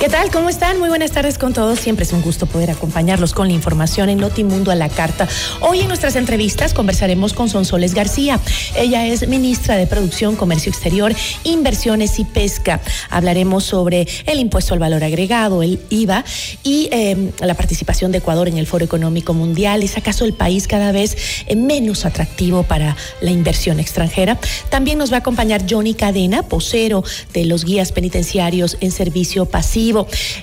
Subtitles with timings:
[0.00, 0.30] ¿Qué tal?
[0.30, 0.78] ¿Cómo están?
[0.78, 1.78] Muy buenas tardes con todos.
[1.78, 5.28] Siempre es un gusto poder acompañarlos con la información en Notimundo a la carta.
[5.60, 8.40] Hoy en nuestras entrevistas conversaremos con Sonsoles García.
[8.74, 12.80] Ella es ministra de Producción, Comercio Exterior, Inversiones y Pesca.
[13.10, 16.24] Hablaremos sobre el impuesto al valor agregado, el IVA
[16.62, 19.82] y eh, la participación de Ecuador en el Foro Económico Mundial.
[19.82, 24.38] ¿Es acaso el país cada vez eh, menos atractivo para la inversión extranjera?
[24.70, 29.89] También nos va a acompañar Johnny Cadena, vocero de los guías penitenciarios en servicio pasivo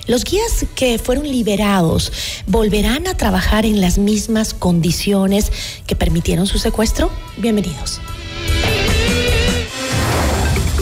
[0.06, 2.12] los guías que fueron liberados
[2.46, 5.50] volverán a trabajar en las mismas condiciones
[5.86, 7.10] que permitieron su secuestro.
[7.36, 8.00] Bienvenidos.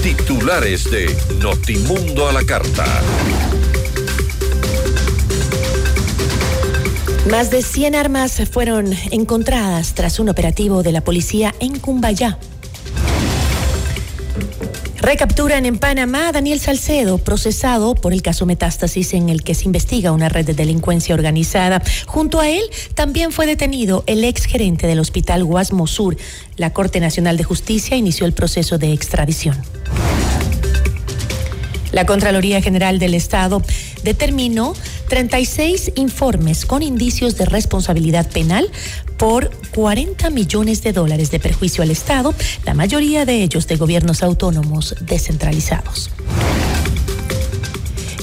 [0.03, 2.85] Titulares de Notimundo a la Carta.
[7.31, 12.39] Más de 100 armas fueron encontradas tras un operativo de la policía en Cumbayá.
[15.07, 19.67] Recapturan en Panamá a Daniel Salcedo, procesado por el caso Metástasis en el que se
[19.67, 21.81] investiga una red de delincuencia organizada.
[22.09, 22.65] Junto a él
[22.97, 26.17] también fue detenido el ex gerente del hospital Guasmo Sur.
[26.57, 29.57] La Corte Nacional de Justicia inició el proceso de extradición.
[31.97, 33.63] La Contraloría General del Estado
[34.03, 34.75] determinó
[35.09, 38.71] 36 informes con indicios de responsabilidad penal
[39.17, 42.35] por 40 millones de dólares de perjuicio al Estado,
[42.67, 46.11] la mayoría de ellos de gobiernos autónomos descentralizados.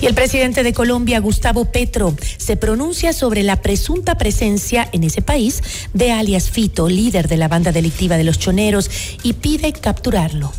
[0.01, 5.23] Y el presidente de Colombia, Gustavo Petro, se pronuncia sobre la presunta presencia en ese
[5.23, 5.63] país
[5.95, 8.91] de alias Fito, líder de la banda delictiva de los choneros,
[9.23, 10.51] y pide capturarlo.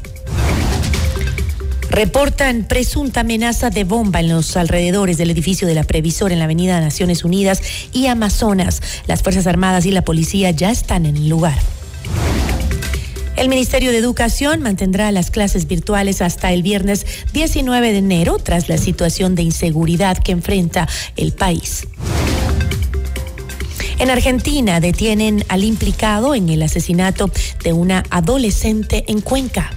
[1.90, 6.46] Reportan presunta amenaza de bomba en los alrededores del edificio de la Previsor en la
[6.46, 7.62] Avenida Naciones Unidas
[7.92, 8.82] y Amazonas.
[9.06, 11.58] Las Fuerzas Armadas y la policía ya están en el lugar.
[13.36, 18.68] El Ministerio de Educación mantendrá las clases virtuales hasta el viernes 19 de enero tras
[18.68, 21.86] la situación de inseguridad que enfrenta el país.
[23.98, 27.30] En Argentina detienen al implicado en el asesinato
[27.62, 29.70] de una adolescente en Cuenca.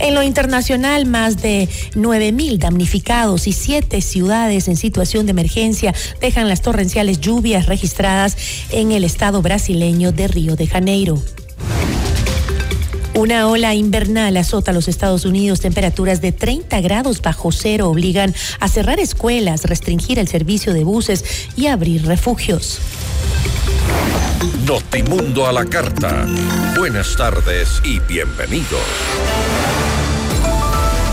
[0.00, 6.48] En lo internacional, más de 9.000 damnificados y siete ciudades en situación de emergencia dejan
[6.48, 8.36] las torrenciales lluvias registradas
[8.70, 11.22] en el estado brasileño de Río de Janeiro.
[13.14, 15.60] Una ola invernal azota los Estados Unidos.
[15.60, 21.24] Temperaturas de 30 grados bajo cero obligan a cerrar escuelas, restringir el servicio de buses
[21.56, 22.78] y abrir refugios.
[24.64, 26.26] Notimundo a la carta.
[26.78, 28.80] Buenas tardes y bienvenidos.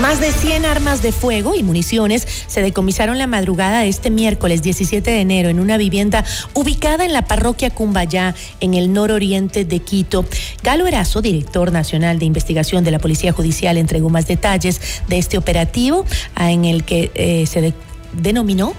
[0.00, 4.62] Más de 100 armas de fuego y municiones se decomisaron la madrugada de este miércoles
[4.62, 9.80] 17 de enero en una vivienda ubicada en la parroquia Cumbayá, en el nororiente de
[9.80, 10.26] Quito.
[10.62, 15.38] Galo Erazo, director nacional de investigación de la Policía Judicial, entregó más detalles de este
[15.38, 16.04] operativo
[16.38, 17.72] en el que eh, se
[18.12, 18.74] denominó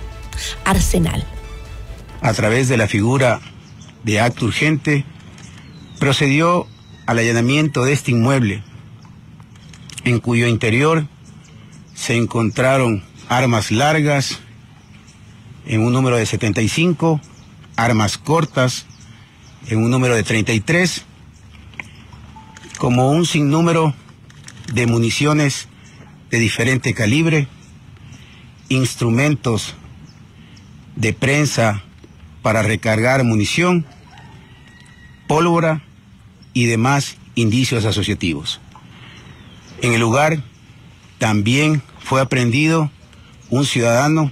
[0.65, 1.23] Arsenal.
[2.21, 3.41] A través de la figura
[4.03, 5.03] de acto urgente,
[5.99, 6.67] procedió
[7.07, 8.61] al allanamiento de este inmueble
[10.09, 11.05] en cuyo interior
[11.93, 14.39] se encontraron armas largas
[15.65, 17.19] en un número de 75,
[17.75, 18.85] armas cortas
[19.67, 21.03] en un número de 33,
[22.77, 23.93] como un sinnúmero
[24.73, 25.67] de municiones
[26.29, 27.47] de diferente calibre,
[28.69, 29.75] instrumentos
[30.95, 31.83] de prensa
[32.41, 33.85] para recargar munición,
[35.27, 35.83] pólvora
[36.53, 38.61] y demás indicios asociativos.
[39.81, 40.41] En el lugar
[41.17, 42.91] también fue aprendido
[43.49, 44.31] un ciudadano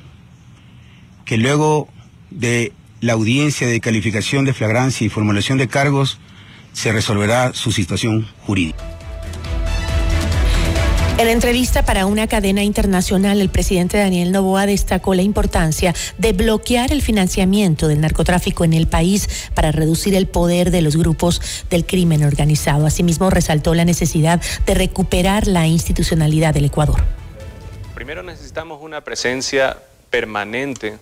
[1.25, 1.87] que luego
[2.31, 6.19] de la audiencia de calificación de flagrancia y formulación de cargos
[6.73, 8.94] se resolverá su situación jurídica.
[11.17, 16.91] En entrevista para una cadena internacional, el presidente Daniel Novoa destacó la importancia de bloquear
[16.91, 21.85] el financiamiento del narcotráfico en el país para reducir el poder de los grupos del
[21.85, 22.85] crimen organizado.
[22.85, 27.01] Asimismo, resaltó la necesidad de recuperar la institucionalidad del Ecuador.
[27.93, 29.77] Primero necesitamos una presencia
[30.09, 30.97] permanente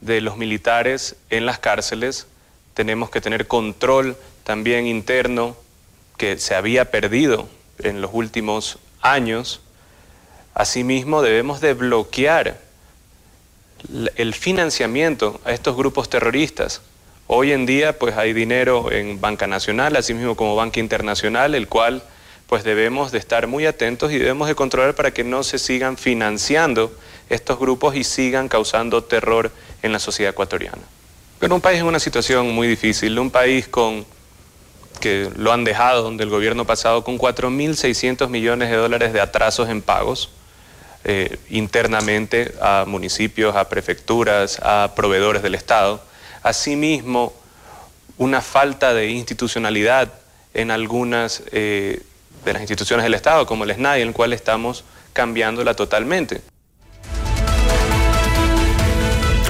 [0.00, 2.28] de los militares en las cárceles.
[2.72, 5.54] Tenemos que tener control también interno
[6.16, 7.46] que se había perdido
[7.78, 9.60] en los últimos años,
[10.54, 12.58] asimismo debemos de bloquear
[14.16, 16.80] el financiamiento a estos grupos terroristas.
[17.26, 22.02] Hoy en día pues hay dinero en Banca Nacional, asimismo como Banca Internacional, el cual
[22.48, 25.96] pues debemos de estar muy atentos y debemos de controlar para que no se sigan
[25.96, 26.92] financiando
[27.28, 29.50] estos grupos y sigan causando terror
[29.82, 30.82] en la sociedad ecuatoriana.
[31.38, 34.06] Pero un país en una situación muy difícil, un país con
[35.00, 39.68] que lo han dejado, donde el gobierno pasado con 4.600 millones de dólares de atrasos
[39.68, 40.30] en pagos
[41.04, 46.02] eh, internamente a municipios, a prefecturas, a proveedores del Estado.
[46.42, 47.34] Asimismo,
[48.16, 50.12] una falta de institucionalidad
[50.54, 52.00] en algunas eh,
[52.44, 56.40] de las instituciones del Estado, como el SNAI, en el cual estamos cambiándola totalmente.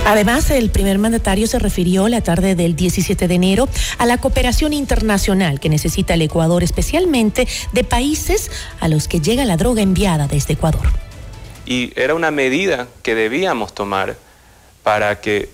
[0.06, 4.75] Además, el primer mandatario se refirió la tarde del 17 de enero a la cooperación
[4.75, 10.27] internacional que necesita el Ecuador, especialmente de países a los que llega la droga enviada
[10.27, 10.83] desde Ecuador.
[11.65, 14.17] Y era una medida que debíamos tomar
[14.83, 15.49] para que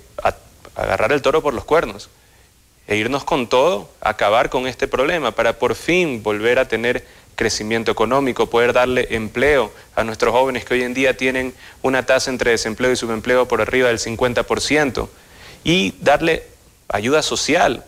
[0.75, 2.11] agarrar el toro por los cuernos
[2.89, 7.07] e irnos con todo, acabar con este problema, para por fin volver a tener
[7.41, 12.31] crecimiento económico, poder darle empleo a nuestros jóvenes que hoy en día tienen una tasa
[12.31, 15.09] entre desempleo y subempleo por arriba del 50%,
[15.65, 16.43] y darle
[16.89, 17.87] ayuda social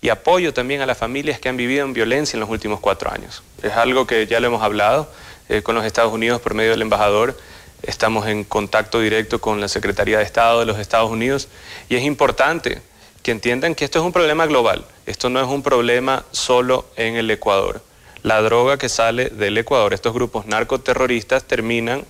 [0.00, 3.12] y apoyo también a las familias que han vivido en violencia en los últimos cuatro
[3.12, 3.44] años.
[3.62, 5.08] Es algo que ya lo hemos hablado
[5.48, 7.38] eh, con los Estados Unidos por medio del embajador.
[7.82, 11.46] Estamos en contacto directo con la Secretaría de Estado de los Estados Unidos
[11.88, 12.82] y es importante
[13.22, 14.84] que entiendan que esto es un problema global.
[15.06, 17.80] Esto no es un problema solo en el Ecuador
[18.22, 22.04] la droga que sale del Ecuador, estos grupos narcoterroristas terminan,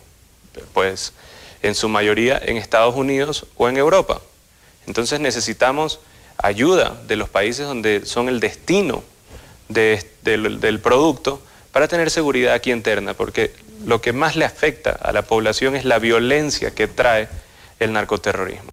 [0.73, 1.13] pues,
[1.63, 4.21] en su mayoría en Estados Unidos o en Europa.
[4.87, 6.01] Entonces necesitamos
[6.39, 9.03] ayuda de los países donde son el destino
[9.69, 13.53] del producto para tener seguridad aquí interna, porque
[13.85, 17.29] lo que más le afecta a la población es la violencia que trae
[17.79, 18.71] el narcoterrorismo.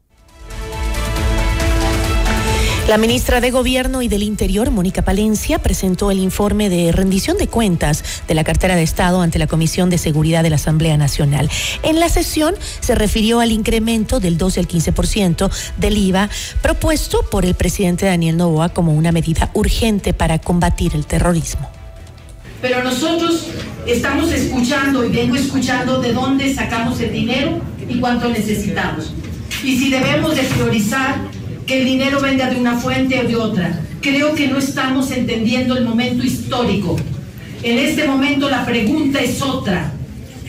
[2.88, 7.48] La ministra de Gobierno y del Interior, Mónica Palencia, presentó el informe de rendición de
[7.48, 11.50] cuentas de la cartera de Estado ante la Comisión de Seguridad de la Asamblea Nacional.
[11.82, 16.30] En la sesión se refirió al incremento del 12 al 15% del IVA
[16.62, 21.68] propuesto por el presidente Daniel Novoa como una medida urgente para combatir el terrorismo.
[22.62, 23.48] Pero nosotros
[23.88, 27.60] estamos escuchando y vengo escuchando de dónde sacamos el dinero
[27.90, 29.12] y cuánto necesitamos.
[29.64, 30.44] Y si debemos de
[31.66, 33.80] que el dinero venga de una fuente o de otra.
[34.02, 36.96] Creo que no estamos entendiendo el momento histórico.
[37.64, 39.92] En este momento la pregunta es otra.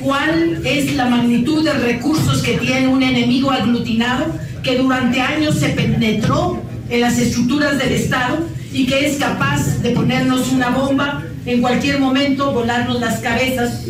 [0.00, 4.26] ¿Cuál es la magnitud de recursos que tiene un enemigo aglutinado
[4.62, 9.90] que durante años se penetró en las estructuras del Estado y que es capaz de
[9.90, 13.84] ponernos una bomba en cualquier momento, volarnos las cabezas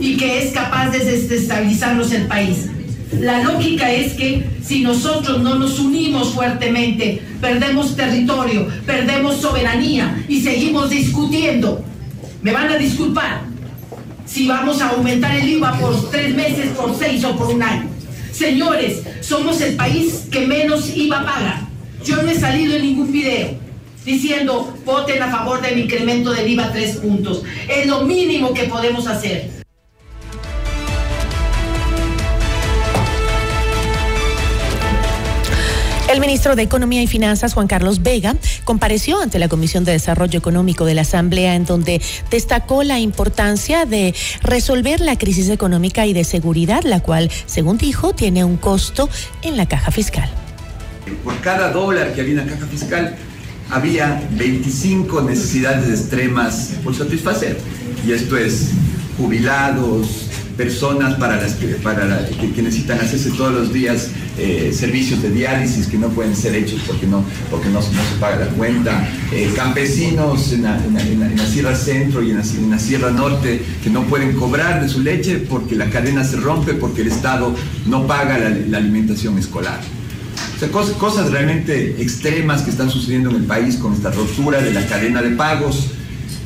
[0.00, 2.68] y que es capaz de desestabilizarnos el país?
[3.18, 10.40] La lógica es que si nosotros no nos unimos fuertemente, perdemos territorio, perdemos soberanía y
[10.40, 11.84] seguimos discutiendo.
[12.42, 13.42] Me van a disculpar
[14.24, 17.90] si vamos a aumentar el IVA por tres meses, por seis o por un año.
[18.32, 21.68] Señores, somos el país que menos IVA paga.
[22.04, 23.50] Yo no he salido en ningún video
[24.04, 27.42] diciendo voten a favor del incremento del IVA tres puntos.
[27.68, 29.61] Es lo mínimo que podemos hacer.
[36.12, 40.38] El ministro de Economía y Finanzas, Juan Carlos Vega, compareció ante la Comisión de Desarrollo
[40.38, 46.12] Económico de la Asamblea en donde destacó la importancia de resolver la crisis económica y
[46.12, 49.08] de seguridad, la cual, según dijo, tiene un costo
[49.40, 50.28] en la caja fiscal.
[51.24, 53.16] Por cada dólar que había en la caja fiscal,
[53.70, 57.56] había 25 necesidades extremas por satisfacer.
[58.06, 58.68] Y esto es
[59.16, 65.98] jubilados, personas para las que, necesitan hacerse todos los días eh, servicios de diálisis que
[65.98, 67.90] no pueden ser hechos porque no, porque no, se
[68.20, 73.90] paga la cuenta, eh, campesinos en la, Sierra Centro y en la, Sierra Norte que
[73.90, 77.54] no pueden cobrar de su leche porque la cadena se rompe, porque el Estado
[77.86, 79.80] no paga la, alimentación escolar.
[80.56, 84.60] O sea, cosas, cosas realmente extremas que están sucediendo en el país con esta ruptura
[84.60, 85.88] de la cadena de pagos,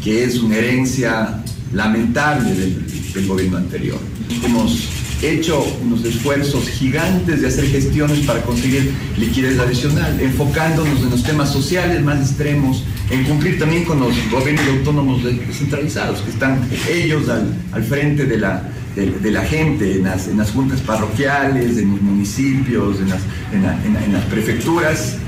[0.02, 2.85] que es una herencia lamentable del,
[3.24, 3.98] gobierno anterior.
[4.44, 4.88] Hemos
[5.22, 11.52] hecho unos esfuerzos gigantes de hacer gestiones para conseguir liquidez adicional, enfocándonos en los temas
[11.52, 17.84] sociales más extremos, en cumplir también con los gobiernos autónomos descentralizados, que están ellos al,
[17.84, 18.62] frente de la,
[18.94, 23.20] de, la gente, en las, en las, juntas parroquiales, en los municipios, en las,
[23.52, 25.18] en las prefecturas,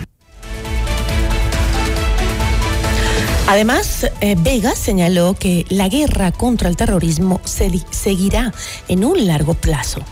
[3.49, 8.53] Además, eh, Vega señaló que la guerra contra el terrorismo se seguirá
[8.89, 10.03] en un largo plazo.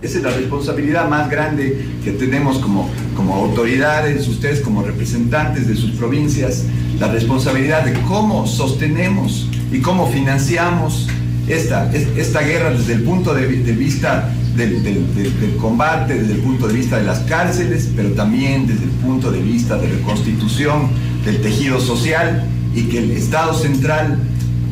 [0.00, 5.76] Esa es la responsabilidad más grande que tenemos como, como autoridades, ustedes como representantes de
[5.76, 6.64] sus provincias,
[6.98, 11.06] la responsabilidad de cómo sostenemos y cómo financiamos
[11.48, 16.72] esta, esta guerra desde el punto de, vista del, del, combate, desde el punto de
[16.72, 20.88] vista de las cárceles, pero también desde el punto de vista de reconstitución
[21.28, 22.42] del tejido social
[22.74, 24.18] y que el Estado central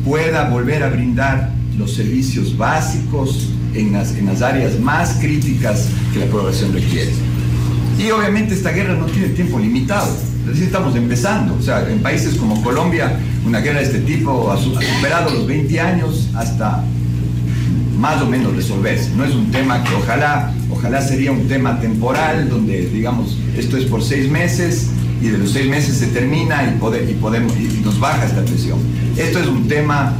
[0.03, 6.19] pueda volver a brindar los servicios básicos en las, en las áreas más críticas que
[6.19, 7.11] la población requiere.
[7.99, 10.11] Y obviamente esta guerra no tiene tiempo limitado,
[10.51, 14.57] es estamos empezando, o sea, en países como Colombia una guerra de este tipo ha
[14.57, 16.83] superado los 20 años hasta
[17.99, 19.11] más o menos resolverse.
[19.15, 23.85] No es un tema que ojalá, ojalá sería un tema temporal, donde digamos, esto es
[23.85, 24.89] por seis meses
[25.21, 26.77] y de los seis meses se termina y,
[27.15, 28.79] podemos, nos baja esta presión.
[29.15, 30.13] Esto es un tema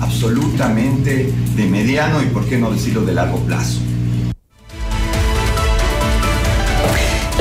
[0.00, 3.80] absolutamente de mediano y por qué no decirlo de largo plazo.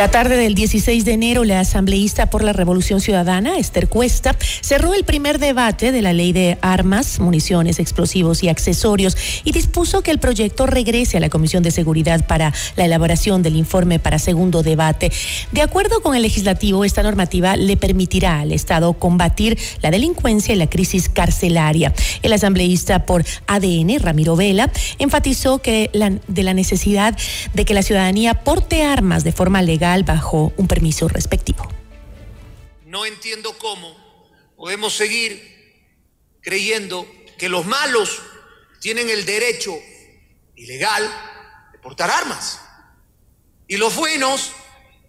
[0.02, 4.96] La tarde del 16 de enero, la asambleísta por la Revolución Ciudadana, Esther Cuesta, cerró
[4.96, 10.10] el primer debate de la ley de armas, municiones, explosivos y accesorios y dispuso que
[10.10, 14.64] el proyecto regrese a la Comisión de Seguridad para la elaboración del informe para segundo
[14.64, 15.12] debate.
[15.52, 20.58] De acuerdo con el legislativo, esta normativa le permitirá al Estado combatir la delincuencia y
[20.58, 21.94] la crisis carcelaria.
[22.24, 27.16] El asambleísta por ADN, Ramiro Vela, enfatizó que la, de la necesidad
[27.54, 31.68] de que la ciudadanía porte armas de forma legal bajo un permiso respectivo.
[32.86, 33.96] No entiendo cómo
[34.56, 35.86] podemos seguir
[36.42, 37.06] creyendo
[37.38, 38.22] que los malos
[38.80, 39.78] tienen el derecho
[40.56, 41.04] ilegal
[41.72, 42.62] de portar armas
[43.68, 44.52] y los buenos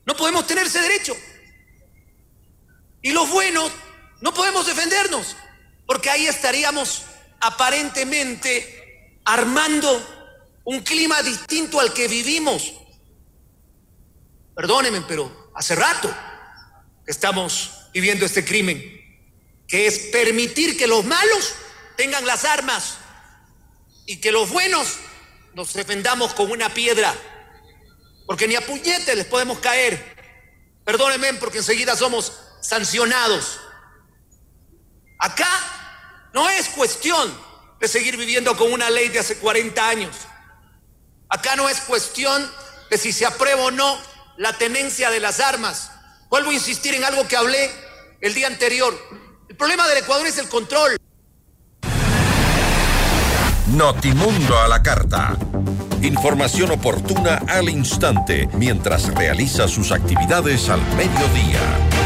[0.05, 1.17] no podemos tener ese derecho.
[3.03, 3.71] Y los buenos
[4.21, 5.37] no podemos defendernos,
[5.87, 7.03] porque ahí estaríamos
[7.41, 12.73] aparentemente armando un clima distinto al que vivimos
[14.55, 16.15] Perdónenme, pero hace rato
[17.07, 18.79] estamos viviendo este crimen,
[19.67, 21.55] que es permitir que los malos
[21.97, 22.99] tengan las armas
[24.07, 24.99] y que los buenos
[25.55, 27.15] nos defendamos con una piedra,
[28.27, 30.13] porque ni a puñete les podemos caer.
[30.85, 33.59] Perdónenme, porque enseguida somos sancionados.
[35.19, 35.49] Acá
[36.35, 37.33] no es cuestión
[37.81, 40.17] de seguir viviendo con una ley de hace 40 años.
[41.29, 42.51] Acá no es cuestión
[42.91, 45.91] de si se aprueba o no la tenencia de las armas.
[46.29, 47.71] Vuelvo a insistir en algo que hablé
[48.21, 48.97] el día anterior.
[49.49, 50.97] El problema del Ecuador es el control.
[53.69, 55.37] Notimundo a la carta.
[56.03, 62.02] Información oportuna al instante mientras realiza sus actividades al mediodía.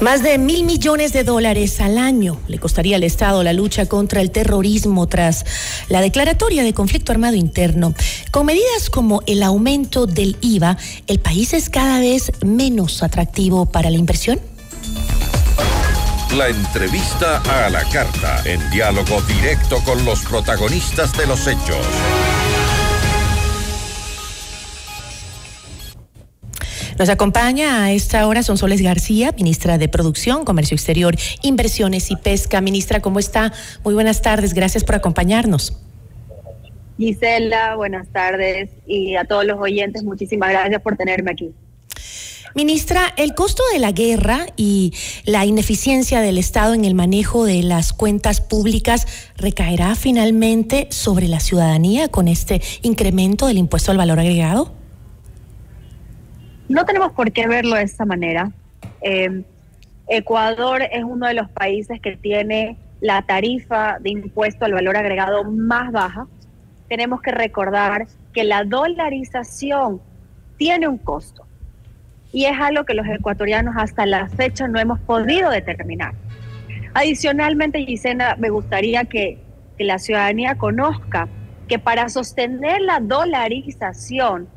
[0.00, 4.20] Más de mil millones de dólares al año le costaría al Estado la lucha contra
[4.20, 5.46] el terrorismo tras
[5.88, 7.94] la declaratoria de conflicto armado interno.
[8.30, 10.76] Con medidas como el aumento del IVA,
[11.06, 14.38] ¿el país es cada vez menos atractivo para la inversión?
[16.36, 21.86] La entrevista a la carta, en diálogo directo con los protagonistas de los hechos.
[26.98, 32.62] Nos acompaña a esta hora Sonsoles García, ministra de Producción, Comercio Exterior, Inversiones y Pesca.
[32.62, 33.52] Ministra, ¿cómo está?
[33.84, 35.76] Muy buenas tardes, gracias por acompañarnos.
[36.96, 41.52] Gisela, buenas tardes y a todos los oyentes, muchísimas gracias por tenerme aquí.
[42.54, 44.94] Ministra, el costo de la guerra y
[45.26, 51.40] la ineficiencia del Estado en el manejo de las cuentas públicas recaerá finalmente sobre la
[51.40, 54.75] ciudadanía con este incremento del impuesto al valor agregado?
[56.68, 58.50] No tenemos por qué verlo de esta manera.
[59.00, 59.42] Eh,
[60.08, 65.44] Ecuador es uno de los países que tiene la tarifa de impuesto al valor agregado
[65.44, 66.26] más baja.
[66.88, 70.00] Tenemos que recordar que la dolarización
[70.56, 71.44] tiene un costo
[72.32, 76.14] y es algo que los ecuatorianos hasta la fecha no hemos podido determinar.
[76.94, 79.38] Adicionalmente, Gisena, me gustaría que,
[79.76, 81.28] que la ciudadanía conozca
[81.68, 84.48] que para sostener la dolarización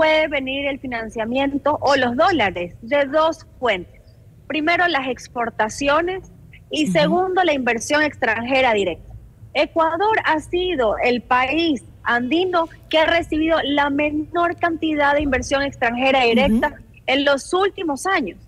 [0.00, 4.00] puede venir el financiamiento o los dólares de dos fuentes.
[4.46, 6.32] Primero, las exportaciones
[6.70, 9.12] y segundo, la inversión extranjera directa.
[9.52, 16.22] Ecuador ha sido el país andino que ha recibido la menor cantidad de inversión extranjera
[16.22, 18.38] directa en los últimos años.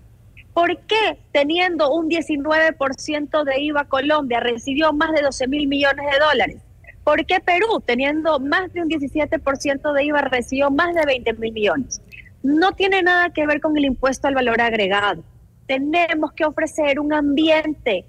[0.55, 6.17] ¿Por qué teniendo un 19% de IVA Colombia recibió más de 12 mil millones de
[6.17, 6.63] dólares?
[7.03, 11.53] ¿Por qué Perú, teniendo más de un 17% de IVA, recibió más de 20 mil
[11.53, 12.01] millones?
[12.43, 15.23] No tiene nada que ver con el impuesto al valor agregado.
[15.67, 18.05] Tenemos que ofrecer un ambiente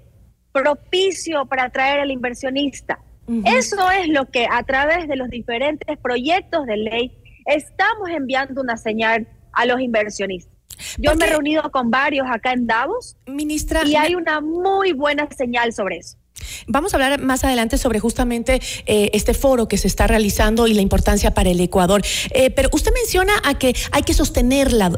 [0.51, 2.99] propicio para atraer al inversionista.
[3.43, 8.77] Eso es lo que a través de los diferentes proyectos de ley estamos enviando una
[8.77, 10.53] señal a los inversionistas.
[10.97, 15.27] Yo me he reunido con varios acá en Davos Ministra, y hay una muy buena
[15.35, 16.17] señal sobre eso.
[16.67, 20.73] Vamos a hablar más adelante sobre justamente eh, este foro que se está realizando y
[20.73, 22.01] la importancia para el Ecuador.
[22.31, 24.89] Eh, pero usted menciona a que hay que sostener la,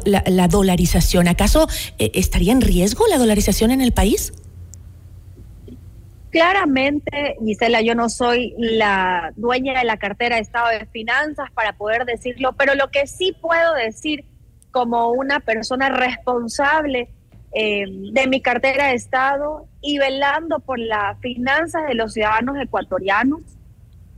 [0.48, 1.28] dolarización.
[1.28, 4.32] ¿Acaso eh, estaría en riesgo la dolarización en el país?
[6.30, 11.74] Claramente, Gisela, yo no soy la dueña de la cartera de Estado de Finanzas para
[11.74, 14.24] poder decirlo, pero lo que sí puedo decir
[14.70, 17.08] como una persona responsable
[17.52, 23.40] eh, de mi cartera de Estado y velando por las finanzas de los ciudadanos ecuatorianos,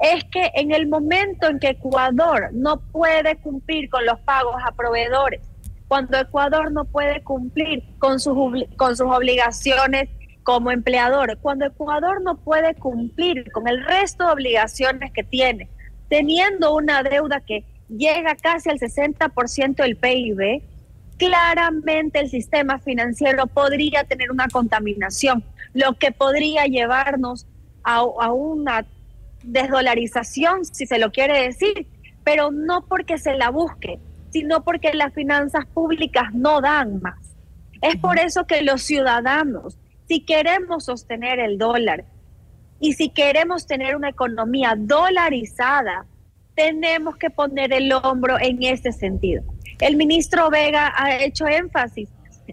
[0.01, 4.73] es que en el momento en que Ecuador no puede cumplir con los pagos a
[4.73, 5.43] proveedores,
[5.89, 8.37] cuando Ecuador no puede cumplir con sus,
[8.77, 10.09] con sus obligaciones
[10.43, 15.69] como empleador, cuando Ecuador no puede cumplir con el resto de obligaciones que tiene,
[16.09, 20.63] teniendo una deuda que llega casi al 60% del PIB,
[21.21, 27.47] claramente el sistema financiero podría tener una contaminación, lo que podría llevarnos
[27.85, 28.02] a,
[28.33, 28.87] una
[29.43, 31.87] desdolarización, si se lo quiere decir,
[32.25, 37.19] pero no porque se la busque, sino porque las finanzas públicas no dan más.
[37.83, 39.76] Es por eso que los ciudadanos,
[40.09, 42.06] si queremos sostener el dólar
[42.80, 46.06] y si queremos tener una economía dolarizada,
[46.54, 49.43] tenemos que poner el hombro en ese sentido.
[49.80, 52.08] El ministro Vega ha hecho énfasis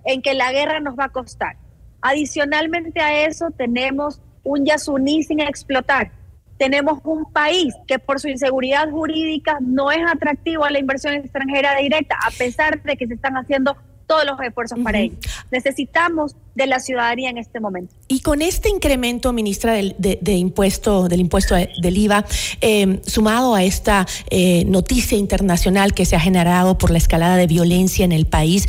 [0.05, 1.57] en que la guerra nos va a costar.
[2.01, 6.11] Adicionalmente a eso tenemos un Yasuní sin explotar.
[6.57, 11.75] Tenemos un país que por su inseguridad jurídica no es atractivo a la inversión extranjera
[11.75, 13.75] directa, a pesar de que se están haciendo
[14.07, 15.15] todos los esfuerzos para ello.
[15.51, 17.93] Necesitamos de la ciudadanía en este momento.
[18.07, 22.25] Y con este incremento, ministra, del, de, impuesto, del impuesto del IVA,
[22.61, 27.47] em, sumado a esta eh, noticia internacional que se ha generado por la escalada de
[27.47, 28.65] violencia en el país,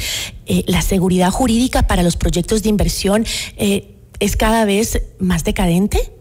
[0.47, 3.25] eh, la seguridad jurídica para los proyectos de inversión
[3.57, 6.13] eh, es cada vez más decadente.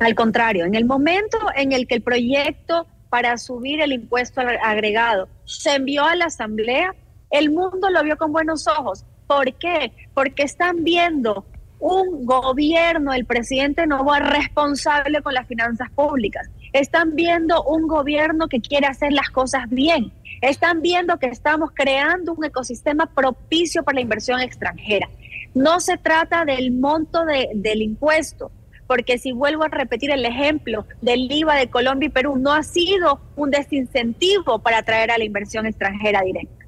[0.00, 5.28] Al contrario, en el momento en el que el proyecto para subir el impuesto agregado
[5.44, 6.94] se envió a la Asamblea,
[7.30, 9.04] el mundo lo vio con buenos ojos.
[9.26, 9.92] ¿Por qué?
[10.14, 11.44] Porque están viendo
[11.78, 16.48] un gobierno, el presidente Novoa, responsable con las finanzas públicas.
[16.72, 20.12] Están viendo un gobierno que quiere hacer las cosas bien.
[20.42, 25.08] Están viendo que estamos creando un ecosistema propicio para la inversión extranjera.
[25.54, 28.52] No se trata del monto del impuesto,
[28.86, 32.62] porque si vuelvo a repetir el ejemplo del IVA de Colombia y Perú, no ha
[32.62, 36.59] sido un desincentivo para atraer a la inversión extranjera directa.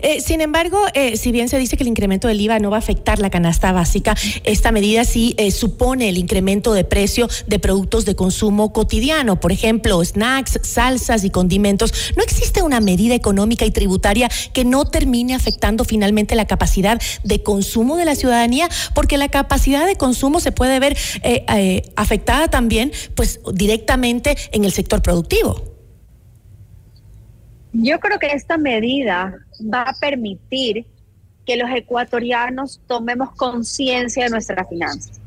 [0.00, 2.76] Eh, sin embargo, eh, si bien se dice que el incremento del IVA no va
[2.76, 7.58] a afectar la canasta básica, esta medida sí eh, supone el incremento de precio de
[7.58, 11.92] productos de consumo cotidiano, por ejemplo, snacks, salsas y condimentos.
[12.16, 17.42] ¿No existe una medida económica y tributaria que no termine afectando finalmente la capacidad de
[17.42, 18.68] consumo de la ciudadanía?
[18.94, 20.96] Porque la capacidad de consumo se puede ver
[21.96, 25.71] afectada también, pues, directamente en el sector productivo.
[27.72, 30.86] Yo creo que esta medida va a permitir
[31.46, 35.20] que los ecuatorianos tomemos conciencia de nuestras finanzas.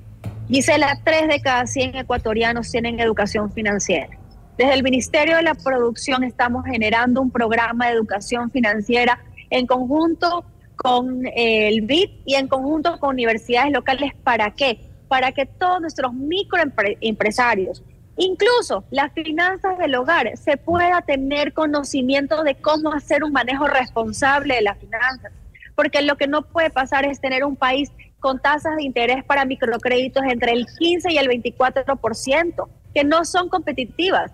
[0.48, 4.16] Gisela, tres de cada 100 ecuatorianos tienen educación financiera.
[4.58, 10.46] Desde el Ministerio de la Producción estamos generando un programa de educación financiera en conjunto
[10.76, 14.14] con el BID y en conjunto con universidades locales.
[14.24, 14.80] ¿Para qué?
[15.08, 17.84] Para que todos nuestros microempresarios,
[18.18, 24.56] Incluso las finanzas del hogar se pueda tener conocimiento de cómo hacer un manejo responsable
[24.56, 25.32] de las finanzas.
[25.76, 29.44] porque lo que no puede pasar es tener un país con tasas de interés para
[29.44, 34.32] microcréditos entre el 15 y el 24%, que no son competitivas.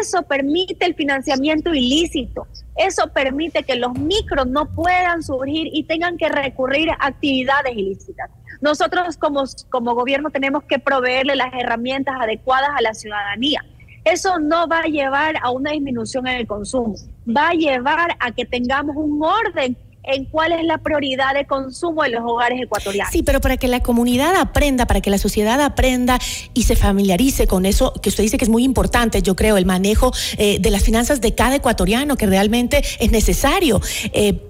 [0.00, 2.46] Eso permite el financiamiento ilícito.
[2.76, 8.30] Eso permite que los micros no puedan surgir y tengan que recurrir a actividades ilícitas.
[8.64, 13.62] Nosotros como, como gobierno tenemos que proveerle las herramientas adecuadas a la ciudadanía.
[14.06, 16.94] Eso no va a llevar a una disminución en el consumo,
[17.28, 22.04] va a llevar a que tengamos un orden en cuál es la prioridad de consumo
[22.04, 23.12] de los hogares ecuatorianos.
[23.12, 26.18] Sí, pero para que la comunidad aprenda, para que la sociedad aprenda
[26.54, 29.66] y se familiarice con eso que usted dice que es muy importante, yo creo, el
[29.66, 33.82] manejo eh, de las finanzas de cada ecuatoriano, que realmente es necesario.
[34.14, 34.40] Eh,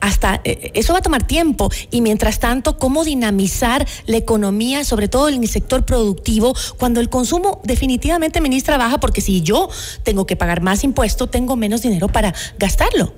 [0.00, 5.08] hasta eh, eso va a tomar tiempo y mientras tanto, cómo dinamizar la economía, sobre
[5.08, 9.68] todo en el sector productivo, cuando el consumo definitivamente, ministra, baja, porque si yo
[10.02, 13.12] tengo que pagar más impuestos, tengo menos dinero para gastarlo.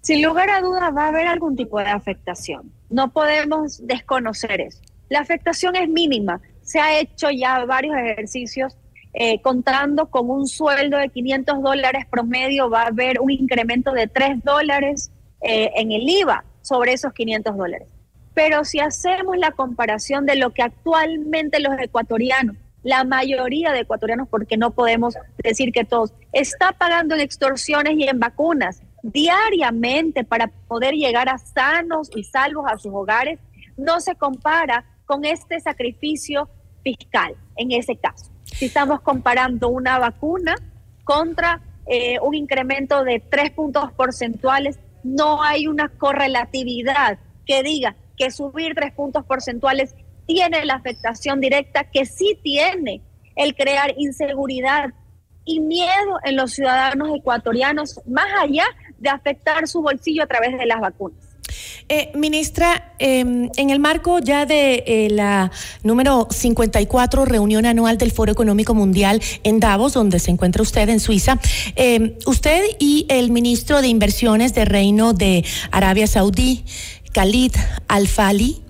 [0.00, 2.72] Sin lugar a dudas va a haber algún tipo de afectación.
[2.90, 4.80] No podemos desconocer eso.
[5.08, 6.40] La afectación es mínima.
[6.62, 8.76] Se ha hecho ya varios ejercicios
[9.14, 14.06] eh, contando con un sueldo de 500 dólares promedio, va a haber un incremento de
[14.06, 15.10] 3 dólares
[15.42, 17.88] eh, en el IVA sobre esos 500 dólares.
[18.34, 24.28] Pero si hacemos la comparación de lo que actualmente los ecuatorianos, la mayoría de ecuatorianos,
[24.28, 30.48] porque no podemos decir que todos, está pagando en extorsiones y en vacunas, diariamente para
[30.68, 33.38] poder llegar a sanos y salvos a sus hogares,
[33.76, 36.48] no se compara con este sacrificio
[36.82, 38.31] fiscal en ese caso.
[38.54, 40.54] Si estamos comparando una vacuna
[41.04, 48.30] contra eh, un incremento de tres puntos porcentuales, no hay una correlatividad que diga que
[48.30, 49.94] subir tres puntos porcentuales
[50.26, 53.02] tiene la afectación directa que sí tiene
[53.34, 54.92] el crear inseguridad
[55.44, 58.64] y miedo en los ciudadanos ecuatorianos, más allá
[58.98, 61.21] de afectar su bolsillo a través de las vacunas.
[61.88, 65.50] Eh, ministra, em, en el marco ya de eh, la
[65.82, 71.00] número 54 reunión anual del Foro Económico Mundial en Davos, donde se encuentra usted en
[71.00, 71.38] Suiza,
[71.76, 76.64] em, usted y el ministro de Inversiones del Reino de Arabia Saudí,
[77.12, 77.52] Khalid
[77.88, 78.62] Al-Fali,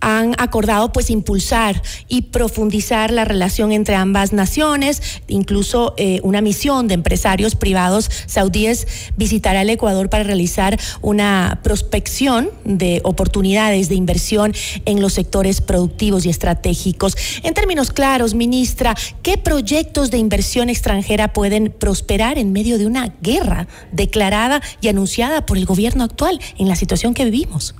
[0.00, 6.88] han acordado pues impulsar y profundizar la relación entre ambas naciones, incluso eh, una misión
[6.88, 14.54] de empresarios privados saudíes visitará el Ecuador para realizar una prospección de oportunidades de inversión
[14.84, 17.16] en los sectores productivos y estratégicos.
[17.42, 23.14] En términos claros, ministra, ¿qué proyectos de inversión extranjera pueden prosperar en medio de una
[23.22, 27.74] guerra declarada y anunciada por el gobierno actual en la situación que vivimos?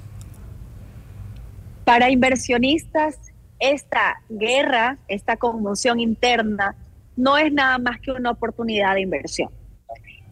[1.86, 3.16] Para inversionistas,
[3.60, 6.74] esta guerra, esta conmoción interna,
[7.14, 9.50] no es nada más que una oportunidad de inversión.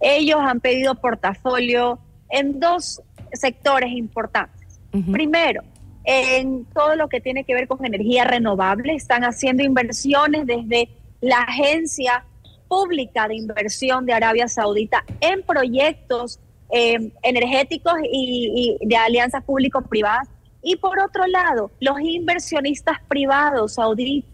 [0.00, 3.00] Ellos han pedido portafolio en dos
[3.32, 4.80] sectores importantes.
[5.12, 5.62] Primero,
[6.02, 10.88] en todo lo que tiene que ver con energía renovable, están haciendo inversiones desde
[11.20, 12.24] la Agencia
[12.66, 16.40] Pública de Inversión de Arabia Saudita en proyectos
[16.72, 20.34] eh, energéticos y, y de alianzas público-privadas
[20.64, 24.24] y por otro lado, los inversionistas privados saudíes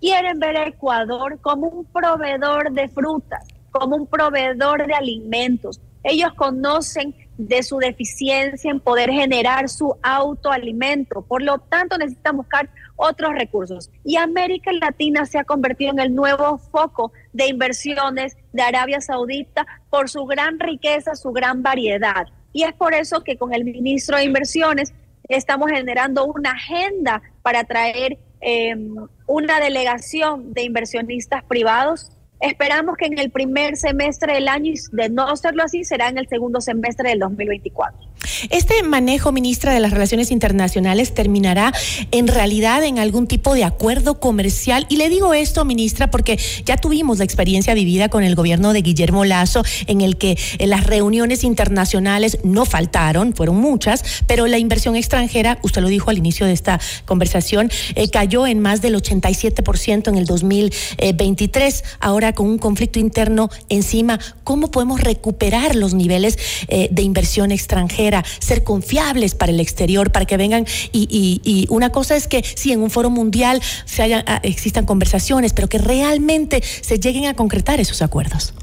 [0.00, 5.80] quieren ver a Ecuador como un proveedor de frutas, como un proveedor de alimentos.
[6.02, 11.22] Ellos conocen de su deficiencia en poder generar su autoalimento.
[11.22, 13.90] Por lo tanto, necesitan buscar otros recursos.
[14.04, 19.66] Y América Latina se ha convertido en el nuevo foco de inversiones de Arabia Saudita
[19.90, 22.26] por su gran riqueza, su gran variedad.
[22.52, 24.92] Y es por eso que con el ministro de Inversiones
[25.28, 28.94] estamos generando una agenda para traer em,
[29.26, 32.10] una delegación de inversionistas privados.
[32.40, 36.28] Esperamos que en el primer semestre del año, de no hacerlo así, será en el
[36.28, 38.08] segundo semestre del 2024.
[38.50, 41.72] Este manejo, ministra de las Relaciones Internacionales, terminará
[42.10, 44.86] en realidad en algún tipo de acuerdo comercial.
[44.88, 48.82] Y le digo esto, ministra, porque ya tuvimos la experiencia vivida con el gobierno de
[48.82, 54.94] Guillermo Lazo, en el que las reuniones internacionales no faltaron, fueron muchas, pero la inversión
[54.94, 60.08] extranjera, usted lo dijo al inicio de esta conversación, eh, cayó en más del 87%
[60.08, 61.84] en el 2023.
[62.00, 66.38] Ahora con un conflicto interno encima, ¿cómo podemos recuperar los niveles
[66.68, 68.24] eh, de inversión extranjera?
[68.40, 70.64] ser confiables para el exterior, para que vengan.
[70.92, 75.52] Y, una cosa es que sí, en un foro mundial se haya, ah, existan conversaciones,
[75.52, 78.54] pero que realmente se lleguen a concretar esos acuerdos.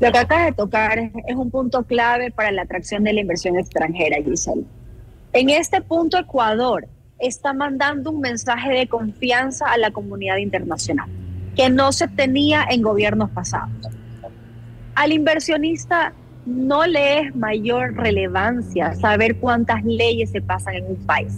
[0.00, 3.58] Lo que acaba de tocar es un punto clave para la atracción de la inversión
[3.58, 4.64] extranjera, Giselle.
[5.32, 11.08] En este punto, Ecuador está mandando un mensaje de confianza a la comunidad internacional
[11.56, 13.70] que no se tenía en gobiernos pasados.
[14.94, 16.12] Al inversionista
[16.44, 21.32] no le es mayor relevancia saber cuántas leyes se pasan en un país,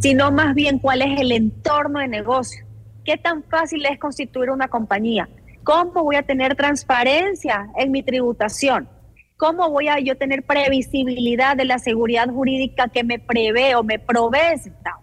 [0.00, 2.64] sino más bien cuál es el entorno de negocio,
[3.04, 5.28] qué tan fácil es constituir una compañía,
[5.62, 8.88] cómo voy a tener transparencia en mi tributación,
[9.36, 13.98] cómo voy a yo tener previsibilidad de la seguridad jurídica que me prevé o me
[13.98, 15.00] provee ese Estado.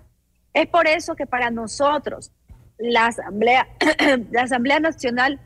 [0.54, 2.32] Es por eso que para nosotros
[2.78, 3.68] la Asamblea,
[4.32, 5.40] la Asamblea Nacional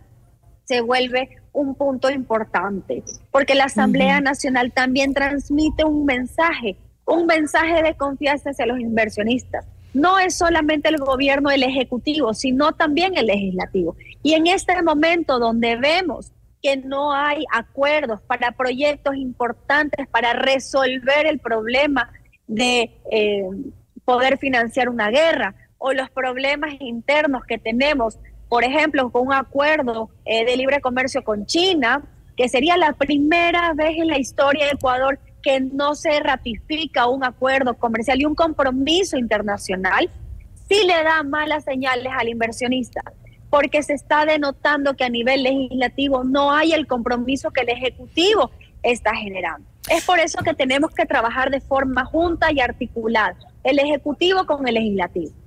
[0.66, 7.84] se vuelve un punto importante, porque la Asamblea Nacional también transmite un mensaje, un mensaje
[7.84, 9.66] de confianza hacia los inversionistas.
[9.94, 13.98] No es solamente el gobierno, el ejecutivo, sino también el legislativo.
[14.24, 21.26] Y en este momento donde vemos que no hay acuerdos para proyectos importantes para resolver
[21.26, 22.12] el problema
[22.48, 23.44] de eh,
[24.06, 28.18] poder financiar una guerra o los problemas internos que tenemos
[28.52, 32.04] por ejemplo, con un acuerdo eh, de libre comercio con China,
[32.36, 37.24] que sería la primera vez en la historia de Ecuador que no se ratifica un
[37.24, 40.10] acuerdo comercial y un compromiso internacional,
[40.68, 43.02] sí le da malas señales al inversionista,
[43.50, 48.52] porque se está denotando que a nivel legislativo no hay el compromiso que el Ejecutivo
[48.84, 49.66] está generando.
[49.90, 54.68] Es por eso que tenemos que trabajar de forma junta y articulada, el Ejecutivo con
[54.68, 55.41] el Legislativo.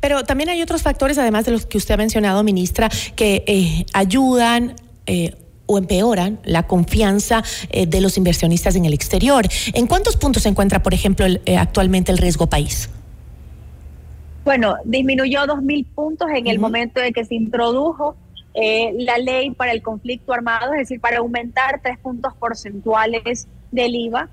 [0.00, 3.86] Pero también hay otros factores, además de los que usted ha mencionado, ministra, que eh,
[3.92, 4.74] ayudan
[5.06, 5.34] eh,
[5.66, 9.46] o empeoran la confianza eh, de los inversionistas en el exterior.
[9.72, 11.26] ¿En cuántos puntos se encuentra, por ejemplo,
[11.58, 12.90] actualmente el riesgo país?
[14.44, 18.16] Bueno, disminuyó dos mil puntos en el momento de que se introdujo
[18.54, 24.28] la ley para el conflicto armado, es decir, para aumentar tres puntos porcentuales del IVA.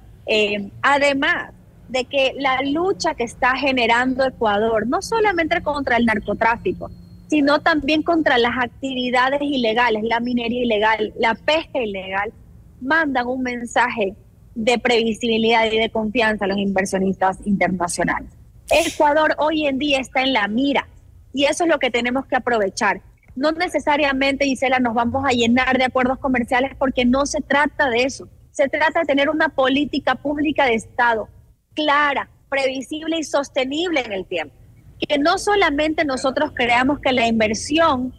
[0.81, 1.51] además,
[1.89, 6.89] de que la lucha que está generando Ecuador, no solamente contra el narcotráfico,
[7.27, 12.31] sino también contra las actividades ilegales, la minería ilegal, la pesca ilegal,
[12.79, 14.15] mandan un mensaje
[14.55, 18.29] de previsibilidad y de confianza a los inversionistas internacionales.
[18.69, 20.87] Ecuador hoy en día está en la mira
[21.33, 23.01] y eso es lo que tenemos que aprovechar.
[23.35, 28.03] No necesariamente, Gisela, nos vamos a llenar de acuerdos comerciales porque no se trata de
[28.03, 28.27] eso.
[28.51, 31.29] Se trata de tener una política pública de Estado
[31.79, 34.55] clara, previsible y sostenible en el tiempo.
[34.99, 38.13] Que no solamente nosotros creamos que la inversión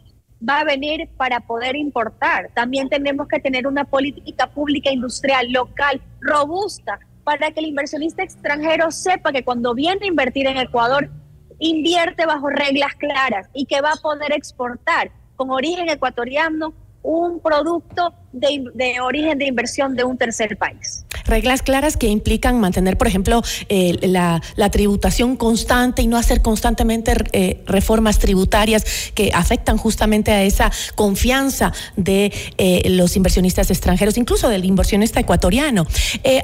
[0.46, 6.00] va a venir para poder importar, también tenemos que tener una política pública industrial local
[6.20, 11.10] robusta para que el inversionista extranjero sepa que cuando viene a invertir en Ecuador,
[11.58, 18.14] invierte bajo reglas claras y que va a poder exportar con origen ecuatoriano un producto
[18.32, 21.04] de, origen de inversión de un tercer país.
[21.24, 24.40] Reglas claras que implican mantener, por ejemplo, eh, la,
[24.70, 31.72] tributación constante y no hacer constantemente eh, reformas tributarias que afectan justamente a esa confianza
[31.96, 35.86] de eh, los inversionistas extranjeros, incluso del inversionista ecuatoriano.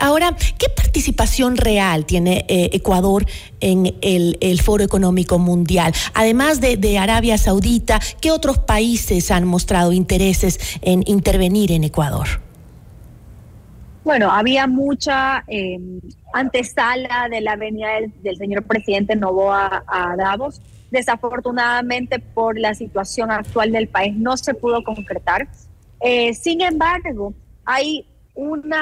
[0.01, 3.27] ahora, ¿qué participación real tiene Ecuador
[3.61, 5.93] en el, Foro Económico Mundial?
[6.15, 12.27] Además de, de Arabia Saudita, ¿qué otros países han mostrado intereses en intervenir en Ecuador?
[14.07, 15.81] Bueno, había mucha eh,
[16.33, 17.89] antesala de la venida
[18.23, 20.63] del, señor presidente Novoa a Davos.
[20.93, 25.49] Desafortunadamente, por la situación actual del país, no se pudo concretar.
[26.01, 27.35] Eh, sin embargo,
[27.65, 28.73] hay un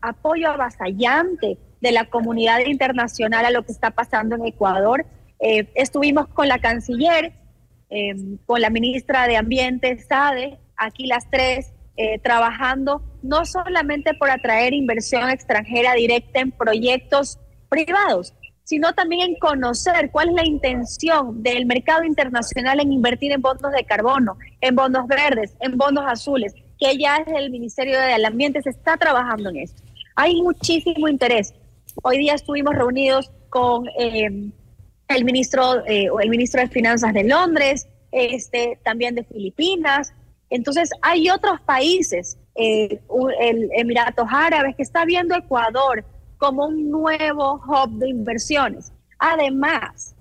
[0.00, 5.04] apoyo avasallante de la comunidad internacional a lo que está pasando en Ecuador.
[5.38, 7.34] Eh, estuvimos con la canciller,
[8.46, 14.72] con la ministra de Ambiente, Sade, aquí las tres, eh, trabajando no solamente por atraer
[14.72, 18.32] inversión extranjera directa en proyectos privados,
[18.64, 23.70] sino también en conocer cuál es la intención del mercado internacional en invertir en bonos
[23.72, 28.62] de carbono, en bonos verdes, en bonos azules, que ya es el Ministerio del Ambiente,
[28.62, 29.82] se está trabajando en esto.
[30.16, 31.52] Hay muchísimo interés.
[32.02, 34.50] Hoy día estuvimos reunidos con eh,
[35.08, 40.14] el ministro, eh, el ministro de Finanzas de Londres, este, también de Filipinas,
[40.50, 43.00] entonces, hay otros países, eh,
[43.40, 46.04] el Emiratos Árabes, que está viendo Ecuador
[46.38, 48.92] como un nuevo hub de inversiones.
[49.18, 50.16] Además,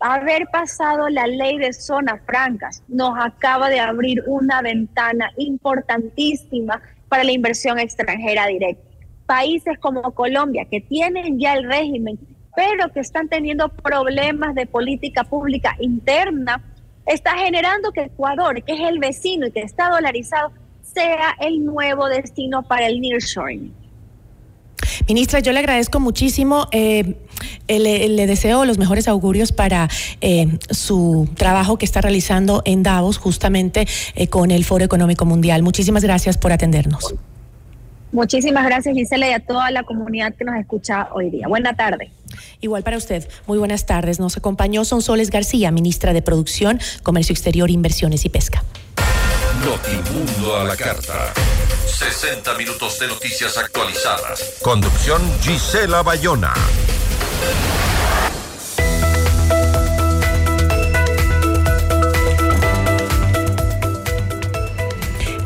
[0.00, 7.24] haber pasado la ley de zonas francas nos acaba de abrir una ventana importantísima para
[7.24, 8.82] la inversión extranjera directa.
[9.26, 12.18] Países como Colombia, que tienen ya el régimen,
[12.56, 16.62] pero que están teniendo problemas de política pública interna,
[17.06, 22.08] está generando que Ecuador, que es el vecino y que está dolarizado, sea el nuevo
[22.08, 23.84] destino para el nearshoring.
[25.08, 26.68] Ministra, yo le agradezco muchísimo.
[26.72, 27.16] Eh,
[27.68, 29.88] le, deseo los mejores augurios para
[30.20, 35.62] eh, su trabajo que está realizando en Davos, justamente eh, con el Foro Económico Mundial.
[35.62, 37.14] Muchísimas gracias por atendernos.
[38.14, 41.48] Muchísimas gracias Gisela y a toda la comunidad que nos escucha hoy día.
[41.48, 42.12] Buena tarde.
[42.60, 44.20] Igual para usted, muy buenas tardes.
[44.20, 48.62] Nos acompañó Sonsoles García, ministra de Producción, Comercio Exterior, Inversiones y Pesca.
[49.64, 51.32] Notimundo a la carta.
[51.86, 54.58] 60 minutos de noticias actualizadas.
[54.62, 56.54] Conducción Gisela Bayona.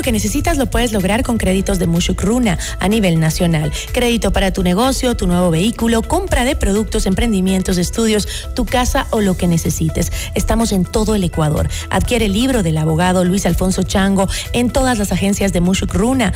[0.00, 3.70] lo que necesitas lo puedes lograr con créditos de Mushukruna a nivel nacional.
[3.92, 9.20] Crédito para tu negocio, tu nuevo vehículo, compra de productos, emprendimientos, estudios, tu casa o
[9.20, 10.10] lo que necesites.
[10.34, 11.68] Estamos en todo el Ecuador.
[11.90, 16.32] Adquiere el libro del abogado Luis Alfonso Chango en todas las agencias de Mushukruna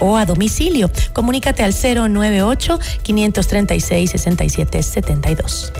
[0.00, 0.90] o a domicilio.
[1.12, 5.72] Comunícate al 098 536 6772.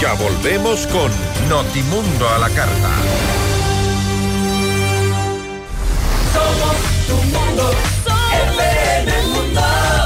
[0.00, 1.10] Ya volvemos con
[1.48, 3.35] Notimundo a la carta.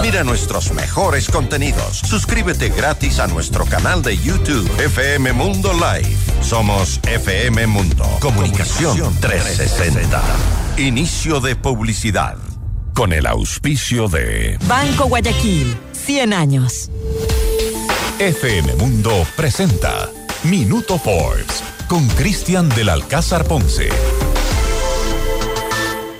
[0.02, 1.98] Mira nuestros mejores contenidos.
[1.98, 6.16] Suscríbete gratis a nuestro canal de YouTube FM Mundo Live.
[6.42, 8.04] Somos FM Mundo.
[8.20, 10.20] Comunicación 360.
[10.78, 12.36] Inicio de publicidad.
[12.92, 15.76] Con el auspicio de Banco Guayaquil.
[15.92, 16.90] 100 años.
[18.18, 20.10] FM Mundo presenta
[20.42, 23.88] Minuto Forbes con Cristian del Alcázar Ponce.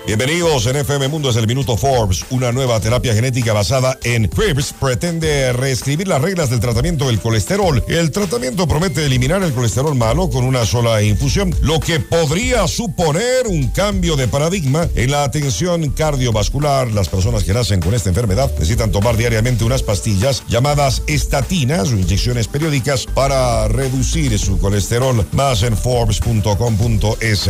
[0.07, 2.25] Bienvenidos en FM Mundo, es el Minuto Forbes.
[2.31, 7.83] Una nueva terapia genética basada en CRIBS pretende reescribir las reglas del tratamiento del colesterol.
[7.87, 13.45] El tratamiento promete eliminar el colesterol malo con una sola infusión, lo que podría suponer
[13.47, 16.91] un cambio de paradigma en la atención cardiovascular.
[16.91, 21.95] Las personas que nacen con esta enfermedad necesitan tomar diariamente unas pastillas llamadas estatinas o
[21.95, 25.27] inyecciones periódicas para reducir su colesterol.
[25.31, 27.49] Más en forbes.com.es.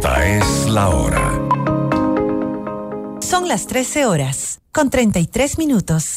[0.00, 1.38] Esta es la hora.
[3.20, 6.16] Son las 13 horas, con 33 minutos.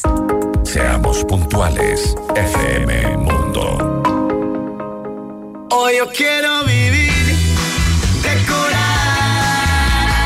[0.63, 4.01] Seamos puntuales, FM Mundo.
[5.69, 7.35] Hoy yo quiero vivir,
[8.21, 8.71] decorar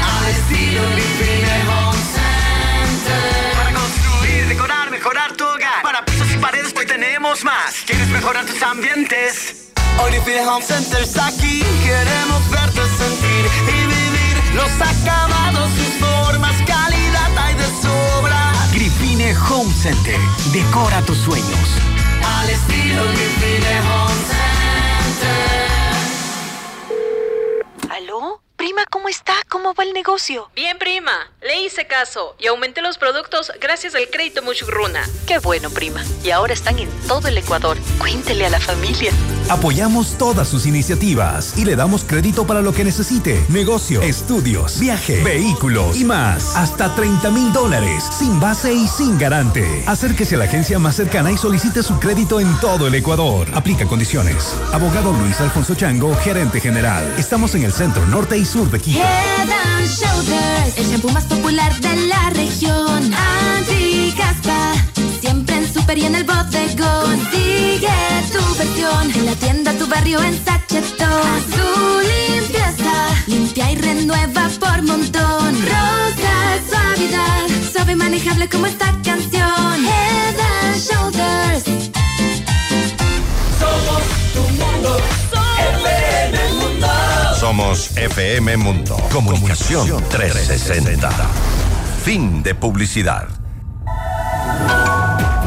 [0.06, 3.54] al estilo Living Home Center.
[3.56, 5.82] Para construir, decorar, mejorar tu hogar.
[5.82, 7.74] Para pisos y paredes hoy tenemos más.
[7.88, 9.72] ¿Quieres mejorar tus ambientes?
[10.00, 11.64] Hoy Living Home Center está aquí.
[11.84, 12.77] Queremos verte
[14.58, 18.54] los acabados, sus formas, calidad hay de sobra.
[18.74, 20.20] Gripine Home Center.
[20.52, 21.70] Decora tus sueños.
[22.26, 24.22] Al estilo Gripine Home
[25.12, 25.68] Center.
[27.92, 28.42] ¿Aló?
[28.56, 29.36] Prima, ¿cómo está?
[29.48, 30.50] ¿Cómo va el negocio?
[30.56, 31.32] Bien, prima.
[31.42, 35.08] Le hice caso y aumenté los productos gracias al crédito Muchugruna.
[35.28, 36.04] Qué bueno, prima.
[36.24, 37.78] Y ahora están en todo el Ecuador.
[38.00, 39.12] Cuéntele a la familia.
[39.50, 43.46] Apoyamos todas sus iniciativas y le damos crédito para lo que necesite.
[43.48, 46.56] Negocio, estudios, viaje, vehículos y más.
[46.56, 49.84] Hasta 30 mil dólares, sin base y sin garante.
[49.86, 53.48] Acérquese a la agencia más cercana y solicite su crédito en todo el Ecuador.
[53.54, 54.54] Aplica condiciones.
[54.74, 57.16] Abogado Luis Alfonso Chango, gerente general.
[57.18, 59.00] Estamos en el centro norte y sur de Quito.
[59.00, 63.14] Head Shoulders, el shampoo más popular de la región.
[65.88, 67.18] Super y en el bodegón.
[67.18, 67.88] Consigue
[68.32, 71.08] tu versión en la tienda, tu barrio, en sachetón.
[71.10, 72.94] Azul limpieza,
[73.28, 75.56] limpia y renueva por montón.
[75.72, 76.36] Rosa
[76.70, 79.86] suavidad, suave y manejable como esta canción.
[79.86, 81.64] Head and Shoulders.
[83.60, 84.98] Somos tu mundo.
[85.80, 86.88] FM Mundo.
[87.40, 88.98] Somos FM Mundo.
[89.12, 91.10] Comunicación 360.
[92.04, 93.28] Fin de publicidad.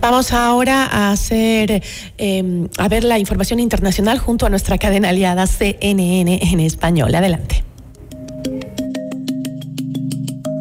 [0.00, 1.82] Vamos ahora a hacer,
[2.16, 7.14] eh, a ver la información internacional junto a nuestra cadena aliada CNN en español.
[7.14, 7.62] Adelante.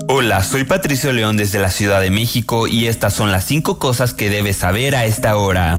[0.09, 4.13] Hola, soy Patricio León desde la Ciudad de México y estas son las cinco cosas
[4.13, 5.77] que debes saber a esta hora.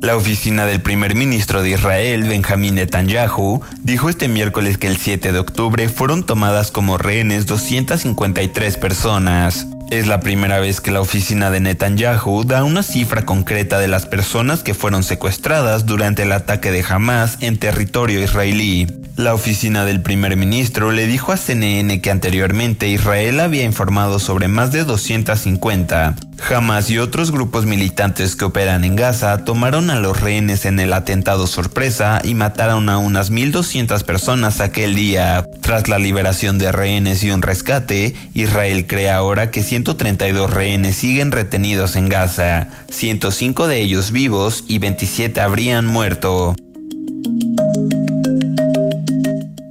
[0.00, 5.32] La oficina del primer ministro de Israel, Benjamín Netanyahu, dijo este miércoles que el 7
[5.32, 9.66] de octubre fueron tomadas como rehenes 253 personas.
[9.90, 14.06] Es la primera vez que la oficina de Netanyahu da una cifra concreta de las
[14.06, 18.86] personas que fueron secuestradas durante el ataque de Hamas en territorio israelí.
[19.16, 24.46] La oficina del primer ministro le dijo a CNN que anteriormente Israel había informado sobre
[24.46, 26.14] más de 250.
[26.48, 30.92] Hamas y otros grupos militantes que operan en Gaza tomaron a los rehenes en el
[30.92, 35.44] atentado sorpresa y mataron a unas 1.200 personas aquel día.
[35.60, 41.30] Tras la liberación de rehenes y un rescate, Israel cree ahora que 132 rehenes siguen
[41.32, 46.54] retenidos en Gaza, 105 de ellos vivos y 27 habrían muerto.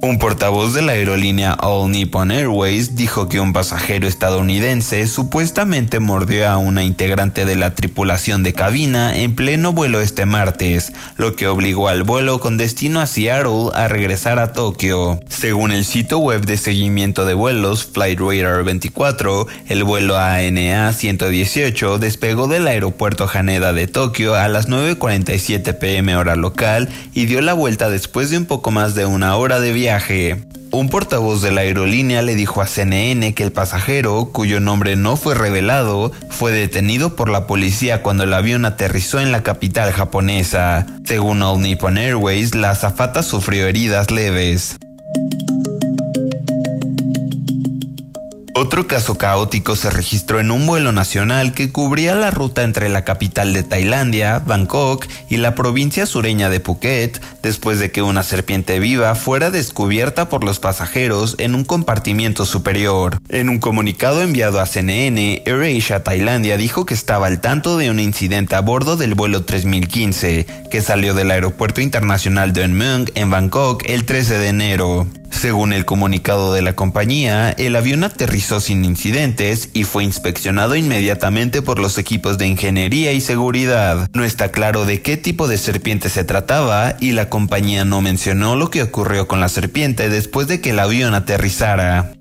[0.02, 6.48] Un portavoz de la aerolínea All Nippon Airways dijo que un pasajero estadounidense supuestamente mordió
[6.48, 11.48] a una integrante de la tripulación de cabina en pleno vuelo este martes, lo que
[11.48, 15.20] obligó al vuelo con destino a Seattle a regresar a Tokio.
[15.28, 21.98] Según el sitio web de seguimiento de vuelos Flight Radar 24, el vuelo ANA 118
[21.98, 27.52] despegó del aeropuerto Haneda de Tokio a las 9.47 pm hora local y dio la
[27.52, 29.89] vuelta después de un poco más de una hora de viaje.
[30.72, 35.16] Un portavoz de la aerolínea le dijo a CNN que el pasajero, cuyo nombre no
[35.16, 40.86] fue revelado, fue detenido por la policía cuando el avión aterrizó en la capital japonesa.
[41.04, 44.76] Según All Nippon Airways, la azafata sufrió heridas leves.
[48.62, 53.06] Otro caso caótico se registró en un vuelo nacional que cubría la ruta entre la
[53.06, 58.78] capital de Tailandia, Bangkok, y la provincia sureña de Phuket, después de que una serpiente
[58.78, 63.18] viva fuera descubierta por los pasajeros en un compartimiento superior.
[63.30, 67.98] En un comunicado enviado a CNN, AirAsia Tailandia dijo que estaba al tanto de un
[67.98, 73.84] incidente a bordo del vuelo 3015, que salió del aeropuerto internacional de Mung en Bangkok
[73.86, 75.06] el 13 de enero.
[75.30, 81.62] Según el comunicado de la compañía, el avión aterrizó sin incidentes y fue inspeccionado inmediatamente
[81.62, 84.08] por los equipos de ingeniería y seguridad.
[84.12, 88.56] No está claro de qué tipo de serpiente se trataba y la compañía no mencionó
[88.56, 92.12] lo que ocurrió con la serpiente después de que el avión aterrizara.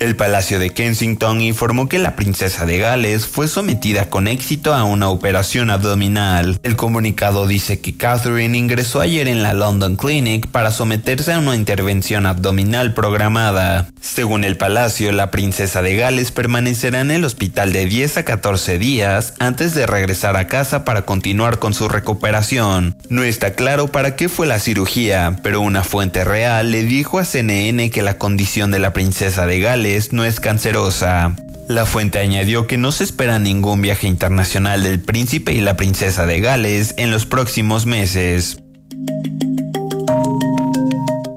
[0.00, 4.84] El Palacio de Kensington informó que la princesa de Gales fue sometida con éxito a
[4.84, 6.58] una operación abdominal.
[6.62, 11.54] El comunicado dice que Catherine ingresó ayer en la London Clinic para someterse a una
[11.54, 13.88] intervención abdominal programada.
[14.00, 18.78] Según el Palacio, la princesa de Gales permanecerá en el hospital de 10 a 14
[18.78, 22.96] días antes de regresar a casa para continuar con su recuperación.
[23.10, 27.26] No está claro para qué fue la cirugía, pero una fuente real le dijo a
[27.26, 31.34] CNN que la condición de la princesa de Gales no es cancerosa.
[31.68, 36.26] La fuente añadió que no se espera ningún viaje internacional del príncipe y la princesa
[36.26, 38.58] de Gales en los próximos meses.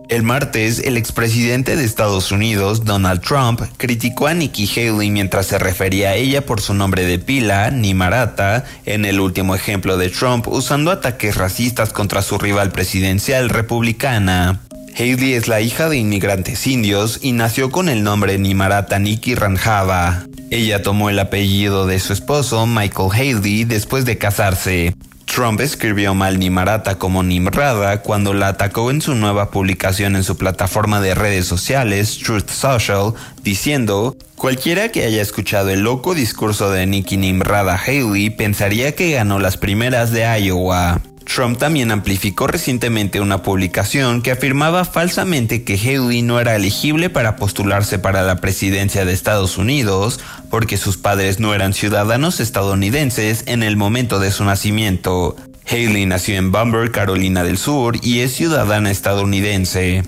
[0.08, 5.58] El martes, el expresidente de Estados Unidos, Donald Trump, criticó a Nikki Haley mientras se
[5.58, 10.48] refería a ella por su nombre de pila, Nimarata, en el último ejemplo de Trump
[10.48, 14.62] usando ataques racistas contra su rival presidencial republicana.
[14.96, 20.26] Haley es la hija de inmigrantes indios y nació con el nombre Nimarata Nikki Ranjava.
[20.52, 24.96] Ella tomó el apellido de su esposo, Michael Haley, después de casarse.
[25.26, 30.38] Trump escribió mal Nimarata como Nimrada cuando la atacó en su nueva publicación en su
[30.38, 36.86] plataforma de redes sociales, Truth Social, diciendo, cualquiera que haya escuchado el loco discurso de
[36.86, 41.02] Nikki Nimrada Haley pensaría que ganó las primeras de Iowa.
[41.26, 47.36] Trump también amplificó recientemente una publicación que afirmaba falsamente que Haley no era elegible para
[47.36, 50.20] postularse para la presidencia de Estados Unidos
[50.50, 55.36] porque sus padres no eran ciudadanos estadounidenses en el momento de su nacimiento.
[55.70, 60.04] Haley nació en Bamberg, Carolina del Sur y es ciudadana estadounidense.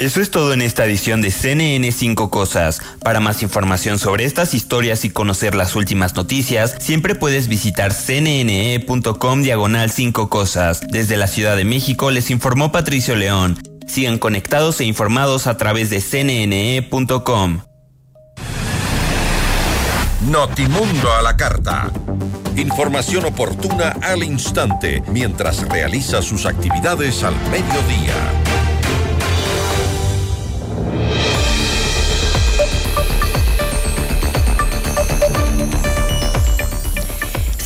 [0.00, 2.80] Eso es todo en esta edición de CNN 5 Cosas.
[3.02, 9.42] Para más información sobre estas historias y conocer las últimas noticias, siempre puedes visitar cnne.com
[9.42, 10.80] diagonal 5 Cosas.
[10.88, 13.58] Desde la Ciudad de México les informó Patricio León.
[13.86, 17.60] Sigan conectados e informados a través de cnne.com.
[20.30, 21.92] Notimundo a la carta.
[22.56, 28.49] Información oportuna al instante mientras realiza sus actividades al mediodía.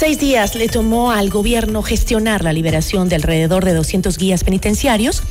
[0.04, 5.22] Seis días le tomó al gobierno gestionar la liberación de alrededor de 200 guías penitenciarios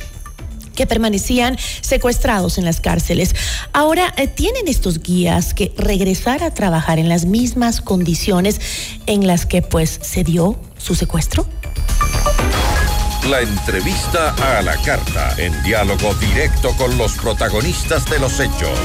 [0.74, 3.36] que permanecían secuestrados en las cárceles.
[3.72, 8.60] Ahora, eh, ¿tienen estos guías que regresar a trabajar en las mismas condiciones
[9.06, 11.46] en las que pues se dio su secuestro?
[13.30, 18.76] La entrevista a la carta, en diálogo directo con los protagonistas de los hechos.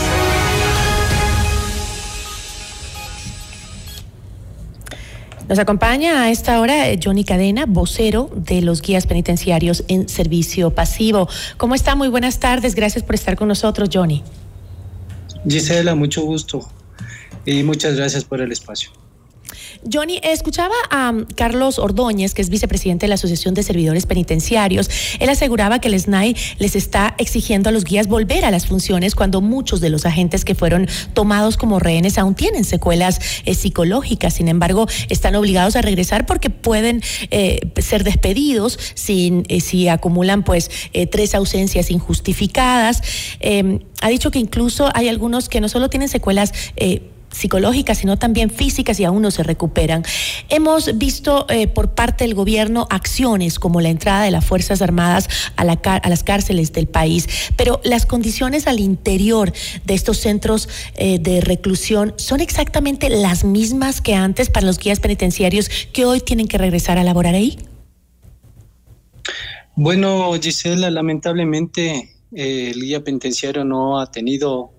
[5.50, 10.70] Nos acompaña a esta hora eh, Johnny Cadena, vocero de los guías penitenciarios en servicio
[10.70, 11.28] pasivo.
[11.58, 11.96] ¿Cómo está?
[11.96, 12.76] Muy buenas tardes.
[12.76, 14.24] Gracias por estar con nosotros, Johnny.
[15.50, 16.70] Gisela, mucho gusto
[17.48, 18.92] y muchas gracias por el espacio.
[19.92, 24.90] Johnny, escuchaba a um, Carlos Ordóñez, que es vicepresidente de la Asociación de Servidores Penitenciarios.
[25.20, 29.16] Él aseguraba que el SNAI les está exigiendo a los guías volver a las funciones
[29.16, 34.34] cuando muchos de los agentes que fueron tomados como rehenes aún tienen secuelas eh, psicológicas.
[34.34, 37.02] Sin embargo, están obligados a regresar porque pueden
[37.32, 40.70] eh, ser despedidos sin, eh, si acumulan pues
[41.10, 43.02] tres ausencias injustificadas.
[43.40, 46.54] Em, ha dicho que incluso hay algunos que no solo tienen secuelas
[47.32, 50.04] psicológicas, sino también físicas y aún no se recuperan.
[50.50, 55.30] Hemos visto eh, por parte del gobierno acciones como la entrada de las Fuerzas Armadas
[55.56, 59.54] a, la, a las cárceles del país, pero las condiciones al interior
[59.86, 65.00] de estos centros eh, de reclusión son exactamente las mismas que antes para los guías
[65.00, 67.58] penitenciarios que hoy tienen que regresar a laborar ahí.
[69.76, 74.74] Bueno, Gisela, lamentablemente eh, el guía penitenciario no ha tenido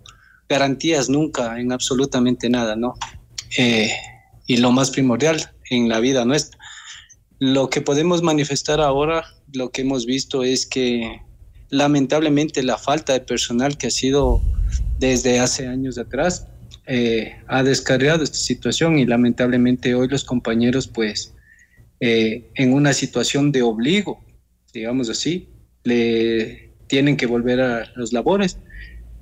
[0.50, 2.94] garantías nunca en absolutamente nada, ¿no?
[3.56, 3.88] Eh,
[4.48, 6.58] y lo más primordial en la vida nuestra.
[7.38, 9.24] Lo que podemos manifestar ahora,
[9.54, 11.22] lo que hemos visto es que
[11.70, 14.42] lamentablemente la falta de personal que ha sido
[14.98, 16.48] desde hace años atrás
[16.86, 21.32] eh, ha descargado esta situación y lamentablemente hoy los compañeros pues
[22.00, 24.18] eh, en una situación de obligo,
[24.72, 25.48] digamos así,
[25.84, 28.58] le tienen que volver a los labores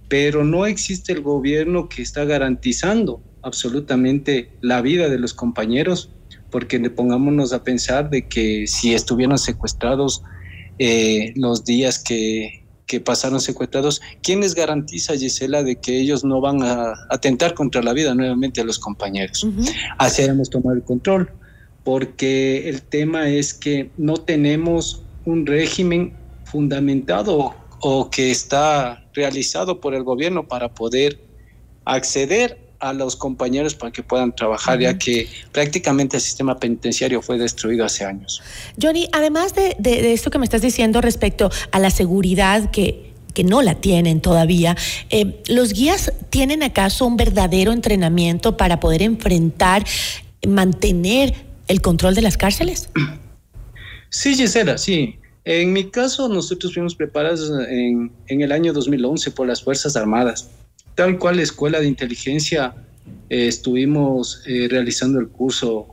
[0.09, 6.11] pero no existe el gobierno que está garantizando absolutamente la vida de los compañeros,
[6.51, 10.23] porque le pongámonos a pensar de que si estuvieron secuestrados
[10.79, 12.65] eh, los días que,
[13.05, 17.93] pasaron secuestrados, ¿quién les garantiza, Gisela, de que ellos no van a atentar contra la
[17.93, 19.47] vida nuevamente a los compañeros?
[19.99, 21.31] Así debemos tomar el control,
[21.85, 29.95] porque el tema es que no tenemos un régimen fundamentado o que está realizado por
[29.95, 31.21] el gobierno para poder
[31.85, 37.39] acceder a los compañeros para que puedan trabajar, ya que prácticamente el sistema penitenciario fue
[37.39, 38.41] destruido hace años.
[38.81, 43.63] Johnny, además de, esto que me estás diciendo respecto a la seguridad que, que no
[43.63, 44.77] la tienen todavía,
[45.11, 49.85] eh, ¿los guías tienen acaso un verdadero entrenamiento para poder enfrentar,
[50.47, 51.35] mantener
[51.67, 52.91] el control de las cárceles?
[54.11, 55.19] Sí, Gisela, sí.
[55.49, 60.51] En mi caso, nosotros fuimos preparados en, el año 2011 por las Fuerzas Armadas.
[60.95, 62.75] Tal cual la Escuela de Inteligencia
[63.31, 65.89] eh, estuvimos eh, realizando el curso.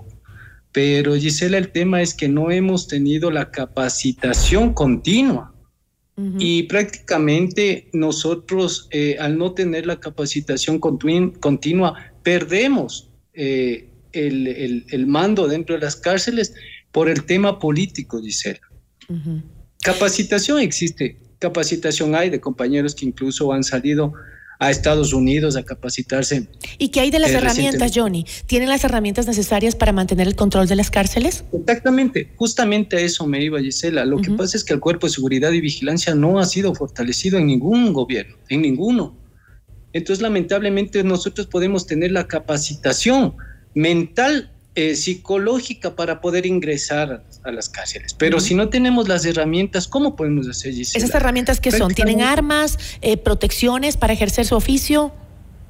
[0.74, 5.54] Pero Gisela, el tema es que no hemos tenido la capacitación continua.
[6.38, 15.76] Y prácticamente nosotros, eh, al no tener la capacitación continua, perdemos el, el mando dentro
[15.76, 16.54] de las cárceles
[16.92, 18.60] por el tema político, Gisela.
[19.82, 24.14] Capacitación existe, capacitación hay de compañeros que incluso han salido
[24.60, 26.48] a Estados Unidos a capacitarse.
[26.78, 28.26] ¿Y qué hay de las eh, herramientas, Johnny?
[28.46, 31.44] ¿Tienen las herramientas necesarias para mantener el control de las cárceles?
[31.52, 34.06] Exactamente, justamente a eso me iba Gisela.
[34.06, 37.38] Lo que pasa es que el cuerpo de seguridad y vigilancia no ha sido fortalecido
[37.38, 39.18] en ningún gobierno, en ninguno.
[39.94, 43.36] Entonces, lamentablemente, nosotros podemos tener la capacitación
[43.74, 48.14] mental eh, psicológica para poder ingresar a las cárceles.
[48.14, 51.94] Pero si no tenemos las herramientas, ¿cómo podemos hacer ¿Esas herramientas qué son?
[51.94, 55.14] ¿Tienen armas, eh, protecciones para ejercer su oficio?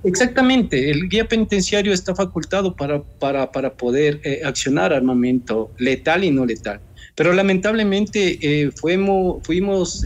[0.03, 6.31] Exactamente, el guía penitenciario está facultado para, para, para poder eh, accionar armamento letal y
[6.31, 6.79] no letal.
[7.15, 10.03] Pero lamentablemente fuimos, fuimos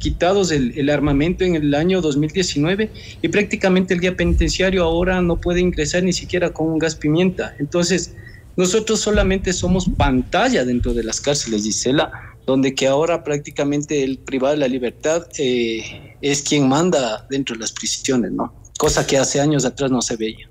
[0.00, 2.90] quitados el, armamento en el año 2019
[3.22, 7.54] y prácticamente el guía penitenciario ahora no puede ingresar ni siquiera con un gas pimienta.
[7.60, 8.14] Entonces,
[8.56, 12.10] nosotros solamente somos pantalla dentro de las cárceles, Gisela,
[12.46, 17.60] donde que ahora prácticamente el privado de la libertad eh, es quien manda dentro de
[17.60, 18.52] las prisiones, ¿no?
[18.76, 20.50] Cosa que hace años atrás no se veía.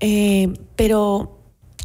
[0.00, 1.35] Eh, pero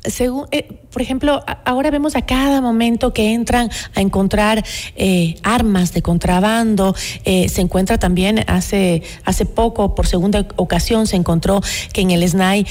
[0.03, 4.63] según, eh, por ejemplo, ahora vemos a cada momento que entran a encontrar
[4.95, 6.95] eh, armas de contrabando.
[7.23, 11.61] Eh, se encuentra también hace, hace poco, por segunda ocasión, se encontró
[11.93, 12.65] que en el SNAI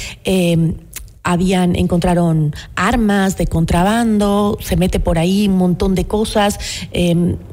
[1.23, 6.59] habían encontraron armas de contrabando, se mete por ahí un montón de cosas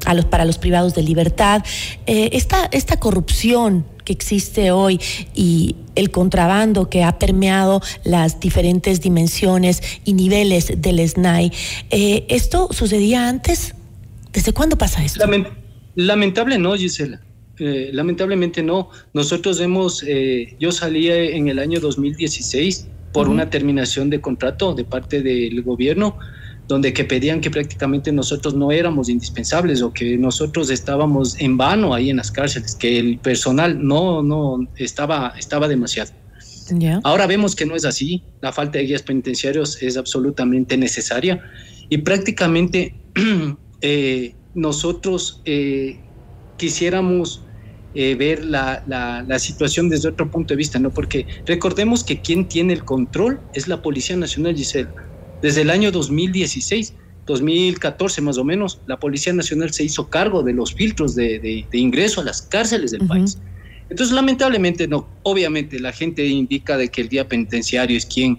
[0.06, 1.62] a los, para los privados de libertad.
[2.06, 4.98] esta, esta corrupción que existe hoy
[5.34, 11.52] y el contrabando que ha permeado las diferentes dimensiones y niveles del SNAI.
[11.90, 13.74] Eh, ¿Esto sucedía antes?
[14.32, 15.22] ¿Desde cuándo pasa esto?
[15.94, 17.20] lamentable no, Gisela.
[17.58, 18.88] Eh, lamentablemente no.
[19.12, 24.84] Nosotros hemos, eh, yo salí en el año 2016 por una terminación de contrato de
[24.84, 26.18] parte del gobierno
[26.68, 31.94] donde que pedían que prácticamente nosotros no éramos indispensables o que nosotros estábamos en vano
[31.94, 36.12] ahí en las cárceles, que el personal no, no estaba, estaba demasiado.
[37.02, 41.42] Ahora vemos que no es así, la falta de guías penitenciarios es absolutamente necesaria
[41.88, 42.94] y prácticamente
[43.80, 45.98] eh, nosotros eh,
[46.58, 47.42] quisiéramos
[47.94, 50.90] eh, ver la, la, la, situación desde otro punto de vista, ¿no?
[50.90, 54.90] Porque recordemos que quien tiene el control es la Policía Nacional, Giselle.
[55.40, 56.94] Desde el año 2016,
[57.26, 62.20] 2014 más o menos, la Policía Nacional se hizo cargo de los filtros de, ingreso
[62.20, 63.38] a las cárceles del país.
[63.90, 65.08] Entonces, lamentablemente, no.
[65.22, 68.38] Obviamente, la gente indica de que el día penitenciario es quien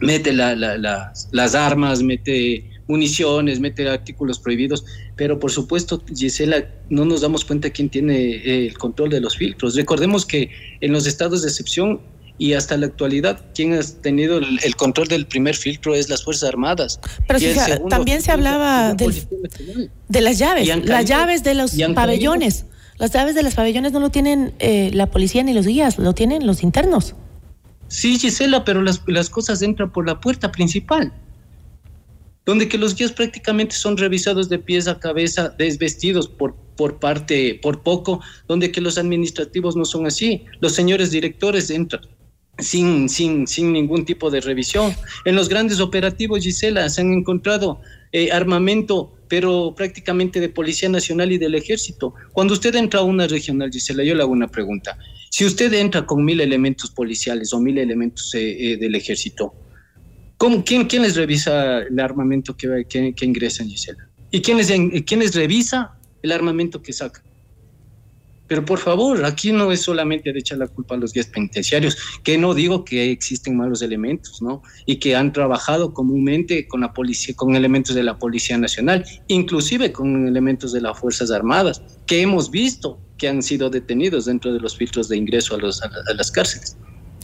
[0.00, 4.84] mete las armas, mete municiones, mete artículos prohibidos,
[5.14, 9.36] pero por supuesto, Gisela, no nos damos cuenta quién tiene eh, el control de los
[9.36, 9.76] filtros.
[9.76, 12.00] Recordemos que en los estados de excepción
[12.38, 16.48] y hasta la actualidad quien ha tenido el, control del primer filtro es las Fuerzas
[16.48, 17.00] Armadas.
[17.26, 17.40] Pero
[17.88, 22.64] también se hablaba de las llaves, las llaves de los pabellones.
[22.96, 26.14] Las llaves de los pabellones no lo tienen eh, la policía ni los guías, lo
[26.14, 27.14] tienen los internos.
[27.86, 31.12] Sí, Gisela, pero las, las cosas entran por la puerta principal
[32.48, 37.60] donde que los guías prácticamente son revisados de pies a cabeza, desvestidos por, por parte,
[37.60, 40.46] por poco, donde que los administrativos no son así.
[40.60, 42.00] Los señores directores entran
[42.58, 44.94] sin, sin, sin ningún tipo de revisión.
[45.26, 47.82] En los grandes operativos, Gisela, se han encontrado
[48.12, 52.14] eh, armamento, pero prácticamente de Policía Nacional y del Ejército.
[52.32, 54.96] Cuando usted entra a una regional, Gisela, yo le hago una pregunta.
[55.28, 59.52] Si usted entra con mil elementos policiales o mil elementos eh, eh, del Ejército,
[60.38, 64.08] ¿cómo, quién, quién, les revisa el armamento que, que, que ingresa, Gisela?
[64.30, 64.72] ¿Y quién les,
[65.04, 67.22] quién les revisa el armamento que saca?
[68.48, 71.98] Pero por favor, aquí no es solamente de echar la culpa a los guías penitenciarios,
[72.24, 74.62] que no digo que existen malos elementos, ¿no?
[74.86, 79.92] Y que han trabajado comúnmente con la policía, con elementos de la Policía Nacional, inclusive
[79.92, 84.60] con elementos de las Fuerzas Armadas, que hemos visto que han sido detenidos dentro de
[84.60, 86.78] los filtros de ingreso a, los, a, las cárceles.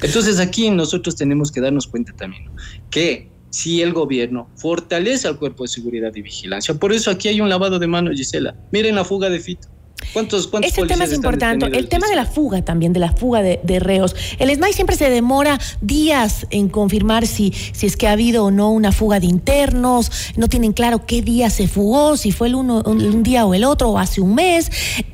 [0.04, 2.44] Entonces aquí nosotros tenemos que darnos cuenta también
[2.90, 7.40] que si el gobierno fortalece al cuerpo de seguridad y vigilancia, por eso aquí hay
[7.40, 8.54] un lavado de manos, Gisela.
[8.70, 9.73] Miren la fuga de Fito
[10.12, 11.66] ¿Cuántos, cuántos Ese tema es importante.
[11.66, 14.14] El tema de la fuga también, de la fuga de, reos.
[14.38, 18.50] El SNAI siempre se demora días en confirmar si, si es que ha habido o
[18.50, 20.10] no una fuga de internos.
[20.36, 23.64] No tienen claro qué día se fugó, si fue el uno, un, día o el
[23.64, 24.70] otro, o hace un mes.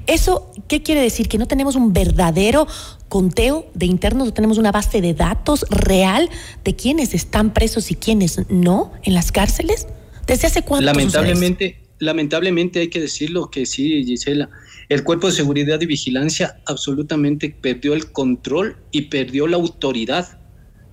[0.06, 1.28] ¿Eso qué quiere decir?
[1.28, 2.66] Que no tenemos un verdadero
[3.08, 6.28] conteo de internos, no tenemos una base de datos real
[6.64, 9.86] de quiénes están presos y quiénes no en las cárceles.
[10.26, 10.84] ¿Desde hace cuánto?
[10.84, 14.48] Lamentablemente, lamentablemente hay que decirlo que sí, Gisela
[14.90, 20.40] el cuerpo de seguridad y vigilancia absolutamente perdió el control y perdió la autoridad.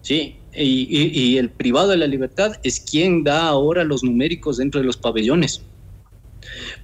[0.03, 4.85] Sí, y, el privado de la libertad es quien da ahora los numéricos dentro de
[4.85, 5.63] los pabellones.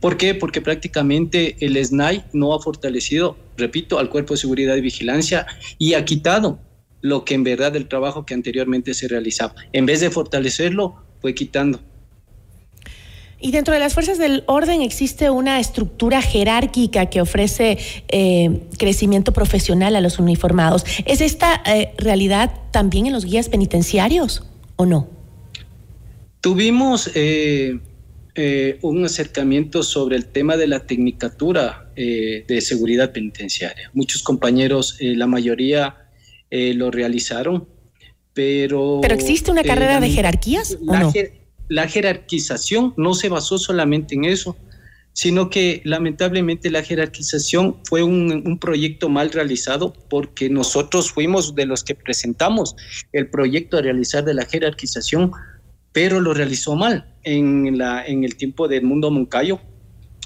[0.02, 0.34] ¿Por qué?
[0.34, 5.46] Porque prácticamente el SNAI no ha fortalecido, repito, al cuerpo de seguridad y vigilancia
[5.78, 6.60] y ha quitado
[7.02, 9.54] lo que en verdad el trabajo que anteriormente se realizaba.
[9.72, 11.80] En vez de fortalecerlo, fue quitando.
[13.44, 17.78] Y dentro de las fuerzas del orden existe una estructura jerárquica que ofrece
[18.08, 20.86] eh, crecimiento profesional a los uniformados.
[21.06, 24.46] ¿Es esta eh, realidad también en los guías penitenciarios
[24.78, 25.10] o no?
[26.40, 27.80] Tuvimos eh,
[28.82, 33.92] un acercamiento sobre el tema de la tecnicatura de seguridad penitenciaria.
[33.94, 35.98] Muchos compañeros, la mayoría
[36.50, 37.68] lo realizaron,
[38.34, 39.00] pero...
[39.02, 41.14] ¿Pero existe una carrera de jerarquías o no?
[41.68, 44.56] La jerarquización no se basó solamente en eso.
[45.16, 51.68] sino que lamentablemente la jerarquización fue un, un, proyecto mal realizado porque nosotros fuimos de
[51.68, 52.76] los que presentamos
[53.12, 55.32] el proyecto a realizar de la jerarquización,
[55.92, 57.14] pero lo realizó mal.
[57.24, 59.60] En, la, en el tiempo del mundo Moncayo,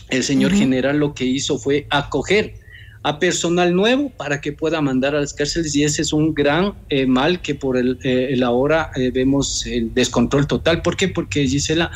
[0.09, 2.55] el señor general lo que hizo fue acoger
[3.04, 6.74] a personal nuevo para que pueda mandar a las cárceles y ese es un gran
[6.89, 10.82] eh, mal que por el, eh, ahora eh, vemos el descontrol total.
[10.82, 11.08] ¿Por qué?
[11.08, 11.91] Porque Gisela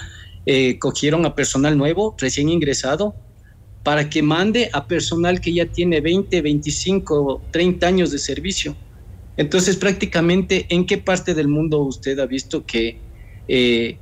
[0.79, 3.13] cogieron a personal nuevo, recién ingresado,
[3.83, 8.75] para que mande a personal que ya tiene 20, 25, 30 años de servicio.
[9.37, 12.97] Entonces, prácticamente, ¿en qué parte del mundo usted ha visto que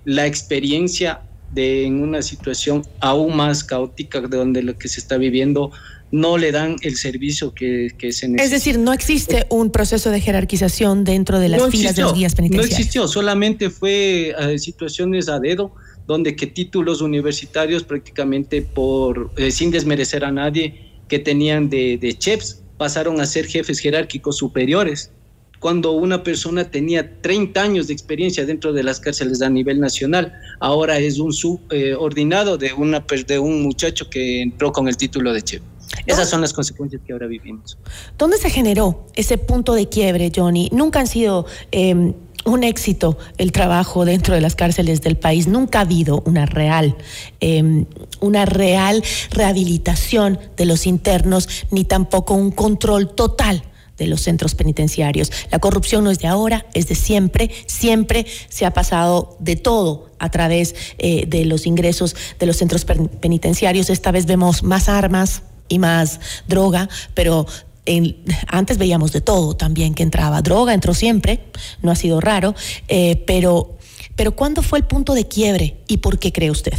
[0.06, 5.18] la experiencia de en una situación aún más caótica de donde lo que se está
[5.18, 5.72] viviendo
[6.12, 8.44] no le dan el servicio que, que se necesita.
[8.44, 12.14] Es decir, no existe un proceso de jerarquización dentro de las no filas de los
[12.14, 12.72] guías penitenciarios.
[12.72, 15.74] No existió, solamente fue eh, situaciones a dedo
[16.08, 22.18] donde que títulos universitarios prácticamente por, eh, sin desmerecer a nadie, que tenían de, de
[22.18, 25.12] chefs, pasaron a ser jefes jerárquicos superiores.
[25.60, 30.34] Cuando una persona tenía 30 años de experiencia dentro de las cárceles a nivel nacional,
[30.60, 35.42] ahora es un subordinado de, una, de un muchacho que entró con el título de
[35.44, 35.62] chef.
[36.06, 37.78] Esas son las consecuencias que ahora vivimos.
[38.18, 40.70] ¿Dónde se generó ese punto de quiebre, Johnny?
[40.72, 42.14] Nunca han sido eh,
[42.46, 45.48] un éxito el trabajo dentro de las cárceles del país.
[45.48, 46.96] Nunca ha habido una real,
[47.40, 47.86] eh,
[48.20, 53.64] una real rehabilitación de los internos, ni tampoco un control total
[53.98, 55.32] de los centros penitenciarios.
[55.52, 57.52] La corrupción no es de ahora, es de siempre.
[57.68, 62.86] Siempre se ha pasado de todo a través eh, de los ingresos de los centros
[62.86, 63.90] penitenciarios.
[63.90, 67.46] Esta vez vemos más armas, y más droga, pero
[67.86, 68.18] en,
[68.48, 70.42] antes veíamos de todo también que entraba.
[70.42, 71.40] Droga entró siempre,
[71.82, 72.56] no ha sido raro,
[72.88, 73.78] eh, pero,
[74.16, 76.78] pero ¿cuándo fue el punto de quiebre y por qué cree usted?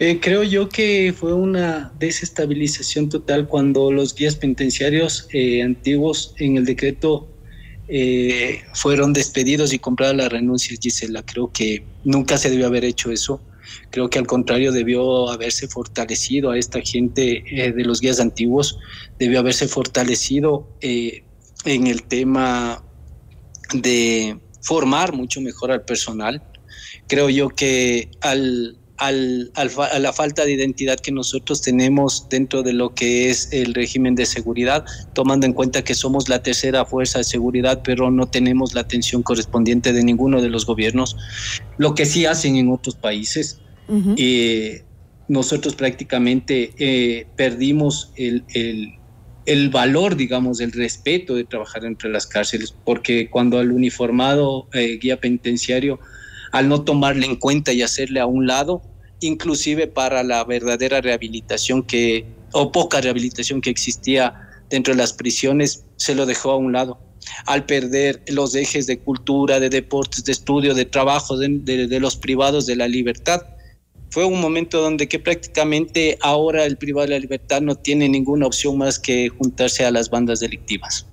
[0.00, 6.56] Eh, creo yo que fue una desestabilización total cuando los guías penitenciarios eh, antiguos en
[6.56, 7.28] el decreto
[8.74, 11.22] fueron despedidos y compradas las renuncias, Gisela.
[11.22, 13.40] Creo que nunca se debió haber hecho eso.
[13.90, 18.78] Creo que al contrario debió haberse fortalecido a esta gente eh, de los guías antiguos,
[19.18, 21.24] debió haberse fortalecido eh,
[21.64, 22.84] en el tema
[23.74, 26.42] de formar mucho mejor al personal.
[27.06, 32.62] Creo yo que al, al, al, a la falta de identidad que nosotros tenemos dentro
[32.62, 34.84] de lo que es el régimen de seguridad,
[35.14, 39.22] tomando en cuenta que somos la tercera fuerza de seguridad, pero no tenemos la atención
[39.22, 41.16] correspondiente de ninguno de los gobiernos,
[41.78, 43.60] lo que sí hacen en otros países.
[43.88, 44.14] Uh -huh.
[44.18, 44.84] eh,
[45.28, 48.94] nosotros prácticamente eh, perdimos el, el,
[49.46, 54.98] el, valor, digamos, el respeto de trabajar entre las cárceles, porque cuando al uniformado eh,
[55.00, 56.00] guía penitenciario
[56.52, 58.82] al no tomarle en cuenta y hacerle a un lado,
[59.20, 65.84] inclusive para la verdadera rehabilitación que, o poca rehabilitación que existía dentro de las prisiones,
[65.96, 66.98] se lo dejó a un lado.
[67.46, 72.66] Al perder los ejes de cultura, de deportes, de estudio, de trabajo de, los privados
[72.66, 73.42] de la libertad,
[74.10, 78.46] fue un momento donde que prácticamente ahora el privado de la libertad no tiene ninguna
[78.46, 81.06] opción más que juntarse a las bandas delictivas.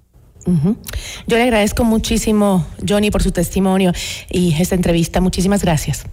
[0.45, 0.75] Uh -huh.
[1.27, 3.91] Yo le agradezco muchísimo, Johnny, por su testimonio
[4.29, 5.19] y esta entrevista.
[5.21, 6.05] Muchísimas gracias.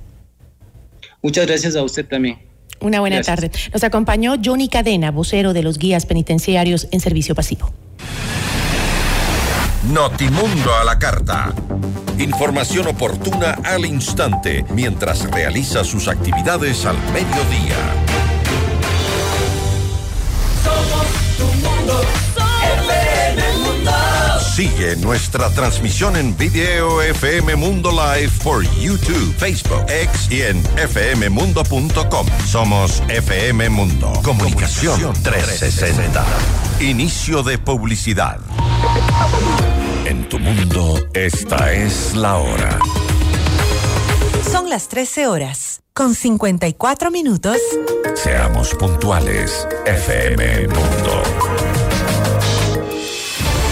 [1.23, 2.39] Muchas gracias a usted también.
[2.81, 3.37] Una buena gracias.
[3.37, 3.51] tarde.
[3.73, 7.73] Nos acompañó Johnny Cadena, vocero de los guías penitenciarios en servicio pasivo.
[9.93, 11.53] Notimundo a la carta.
[12.19, 17.77] Información oportuna al instante mientras realiza sus actividades al mediodía.
[20.63, 21.07] Somos
[21.37, 22.22] tu mundo.
[24.55, 32.27] Sigue nuestra transmisión en video FM Mundo Live por YouTube, Facebook, X y en fmmundo.com.
[32.47, 34.13] Somos FM Mundo.
[34.23, 36.23] Comunicación 360.
[36.81, 38.41] Inicio de publicidad.
[40.05, 42.79] En tu mundo, esta es la hora.
[44.51, 47.57] Son las 13 horas, con 54 minutos.
[48.15, 51.72] Seamos puntuales, FM Mundo.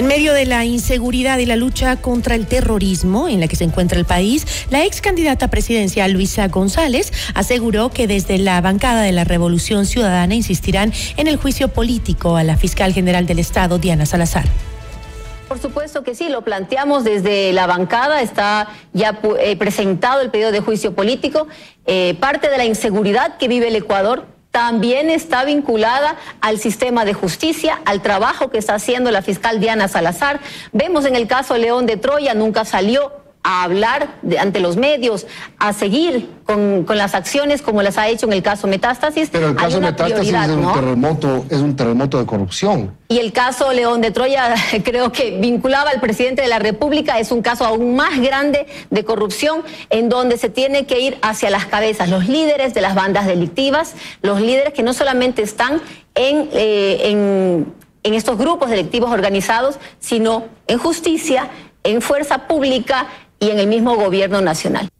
[0.00, 3.64] En medio de la inseguridad y la lucha contra el terrorismo en la que se
[3.64, 9.12] encuentra el país, la ex candidata presidencial Luisa González aseguró que desde la bancada de
[9.12, 14.06] la Revolución Ciudadana insistirán en el juicio político a la fiscal general del Estado, Diana
[14.06, 14.46] Salazar.
[15.48, 20.50] Por supuesto que sí, lo planteamos desde la bancada, está ya eh, presentado el pedido
[20.50, 21.46] de juicio político.
[21.84, 27.14] Eh, parte de la inseguridad que vive el Ecuador también está vinculada al sistema de
[27.14, 30.40] justicia, al trabajo que está haciendo la fiscal Diana Salazar.
[30.72, 33.12] Vemos en el caso León de Troya, nunca salió
[33.42, 35.26] a hablar de- ante los medios,
[35.58, 39.30] a seguir con, con las acciones como las ha hecho en el caso Metástasis.
[39.32, 40.72] Pero el Hay caso una Metástasis es un ¿no?
[40.74, 42.94] terremoto, es un terremoto de corrupción.
[43.08, 47.32] Y el caso León de Troya, creo que vinculaba al presidente de la República, es
[47.32, 51.64] un caso aún más grande de corrupción en donde se tiene que ir hacia las
[51.64, 55.80] cabezas, los líderes de las bandas delictivas, los líderes que no solamente están
[56.14, 57.72] en, eh, en,
[58.02, 61.48] en estos grupos delictivos organizados, sino en justicia,
[61.84, 63.06] en fuerza pública
[63.40, 64.90] y en el mismo gobierno nacional.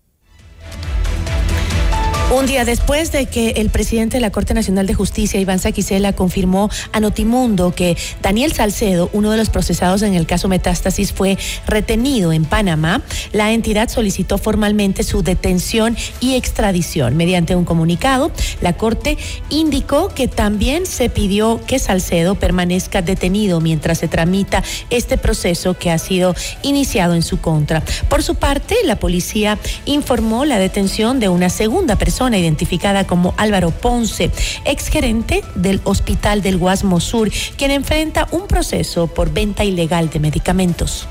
[2.33, 6.13] Un día después de que el presidente de la Corte Nacional de Justicia, Iván Saquicela,
[6.13, 11.37] confirmó a Notimundo que Daniel Salcedo, uno de los procesados en el caso Metástasis, fue
[11.67, 13.03] retenido en Panamá,
[13.33, 17.17] la entidad solicitó formalmente su detención y extradición.
[17.17, 19.19] Mediante un comunicado, la Corte
[19.49, 25.91] indicó que también se pidió que Salcedo permanezca detenido mientras se tramita este proceso que
[25.91, 27.83] ha sido iniciado en su contra.
[28.09, 33.71] Por su parte, la policía informó la detención de una segunda persona identificada como Álvaro
[33.71, 34.31] Ponce,
[34.65, 41.07] exgerente del Hospital del Guasmo Sur, quien enfrenta un proceso por venta ilegal de medicamentos.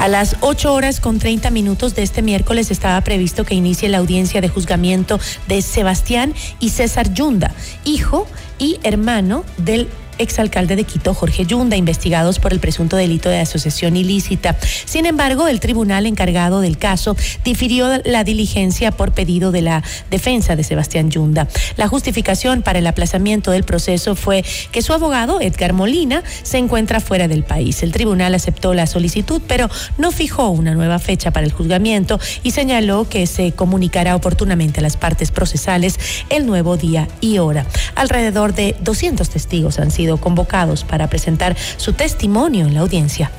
[0.00, 3.98] A las 8 horas con 30 minutos de este miércoles estaba previsto que inicie la
[3.98, 5.18] audiencia de juzgamiento
[5.48, 7.52] de Sebastián y César Yunda,
[7.84, 8.28] hijo
[8.60, 9.88] y hermano del
[10.18, 14.56] exalcalde de Quito, Jorge Yunda, investigados por el presunto delito de asociación ilícita.
[14.84, 20.56] Sin embargo, el tribunal encargado del caso difirió la diligencia por pedido de la defensa
[20.56, 21.48] de Sebastián Yunda.
[21.76, 27.00] La justificación para el aplazamiento del proceso fue que su abogado, Edgar Molina, se encuentra
[27.00, 27.82] fuera del país.
[27.82, 32.52] El tribunal aceptó la solicitud, pero no fijó una nueva fecha para el juzgamiento y
[32.52, 35.98] señaló que se comunicará oportunamente a las partes procesales
[36.30, 37.66] el nuevo día y hora.
[37.94, 43.30] Alrededor de 200 testigos han sido convocados para presentar su testimonio en la audiencia.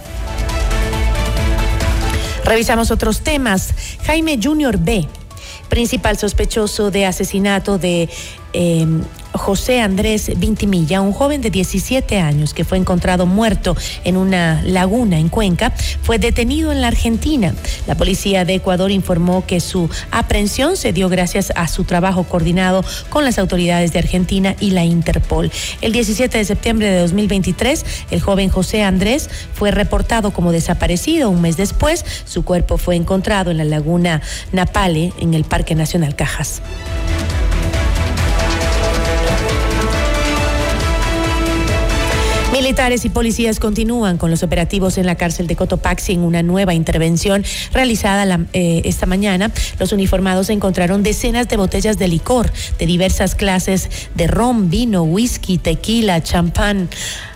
[2.45, 3.73] Revisamos otros temas.
[4.05, 5.07] Jaime Junior B
[5.69, 8.09] principal sospechoso de asesinato de
[8.53, 8.87] eh,
[9.39, 15.17] José Andrés Vintimilla, un joven de 17 años que fue encontrado muerto en una laguna
[15.17, 15.71] en Cuenca,
[16.03, 17.55] fue detenido en la Argentina.
[17.87, 22.83] La policía de Ecuador informó que su aprehensión se dio gracias a su trabajo coordinado
[23.09, 25.51] con las autoridades de Argentina y la Interpol.
[25.81, 31.29] El 17 de septiembre de 2023, el joven José Andrés fue reportado como desaparecido.
[31.29, 34.21] Un mes después, su cuerpo fue encontrado en la laguna
[34.51, 36.61] Napale, en el Parque Nacional Cajas.
[42.69, 46.75] Militares y policías continúan con los operativos en la cárcel de Cotopaxi en una nueva
[46.75, 47.43] intervención
[47.73, 49.51] realizada eh, esta mañana.
[49.79, 55.57] Los uniformados encontraron decenas de botellas de licor de diversas clases de ron, vino, whisky,
[55.57, 56.89] tequila, champán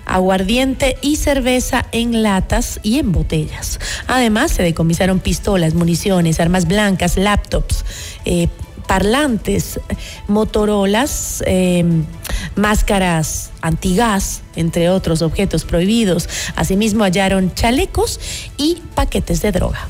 [0.05, 3.79] aguardiente y cerveza en latas y en botellas.
[4.05, 7.85] Además, se decomisaron pistolas, municiones, armas blancas, laptops,
[8.25, 8.49] eh,
[8.87, 9.79] parlantes,
[10.27, 11.83] motorolas, eh,
[12.55, 16.29] máscaras antigás, entre otros objetos prohibidos.
[16.55, 18.19] Asimismo hallaron chalecos
[18.57, 19.87] y paquetes de droga.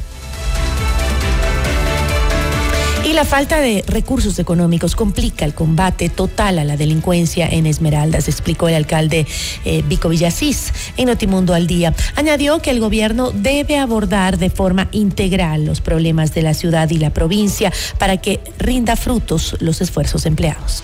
[3.14, 8.70] La falta de recursos económicos complica el combate total a la delincuencia en Esmeraldas, explicó
[8.70, 9.28] el alcalde
[9.66, 11.94] eh, Vico Villasís en Notimundo al Día.
[12.16, 16.98] Añadió que el gobierno debe abordar de forma integral los problemas de la ciudad y
[16.98, 20.84] la provincia para que rinda frutos los esfuerzos empleados.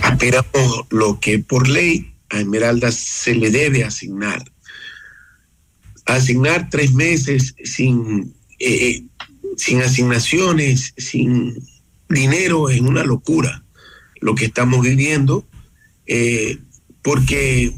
[0.00, 4.42] Aspiramos lo que por ley a Esmeraldas se le debe asignar.
[6.06, 8.32] Asignar tres meses sin
[8.64, 9.02] eh,
[9.56, 11.52] sin asignaciones, sin
[12.08, 13.64] dinero, es una locura
[14.20, 15.44] lo que estamos viviendo,
[16.06, 16.58] eh,
[17.02, 17.72] porque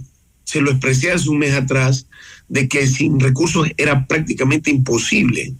[0.44, 2.06] se lo expresé hace un mes atrás
[2.48, 5.54] de que sin recursos era prácticamente imposible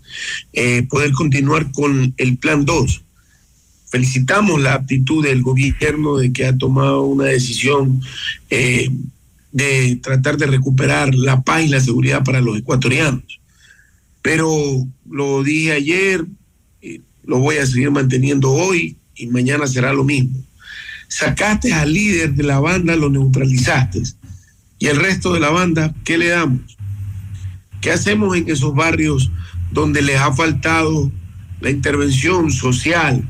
[0.53, 3.03] eh, poder continuar con el plan 2.
[3.87, 8.03] Felicitamos la actitud del gobierno de que ha tomado una decisión
[8.51, 13.41] de tratar de recuperar la paz y la seguridad para los ecuatorianos
[14.25, 14.49] pero
[15.07, 16.25] lo dije ayer,
[17.25, 20.43] lo voy a seguir manteniendo hoy y mañana será lo mismo.
[21.09, 24.03] Sacaste al líder de la banda, lo neutralizaste.
[24.79, 26.79] Y el resto de la banda, ¿qué le damos?
[27.83, 29.31] ¿Qué hacemos en esos barrios
[29.73, 31.13] donde les ha faltado
[31.61, 33.29] la intervención social,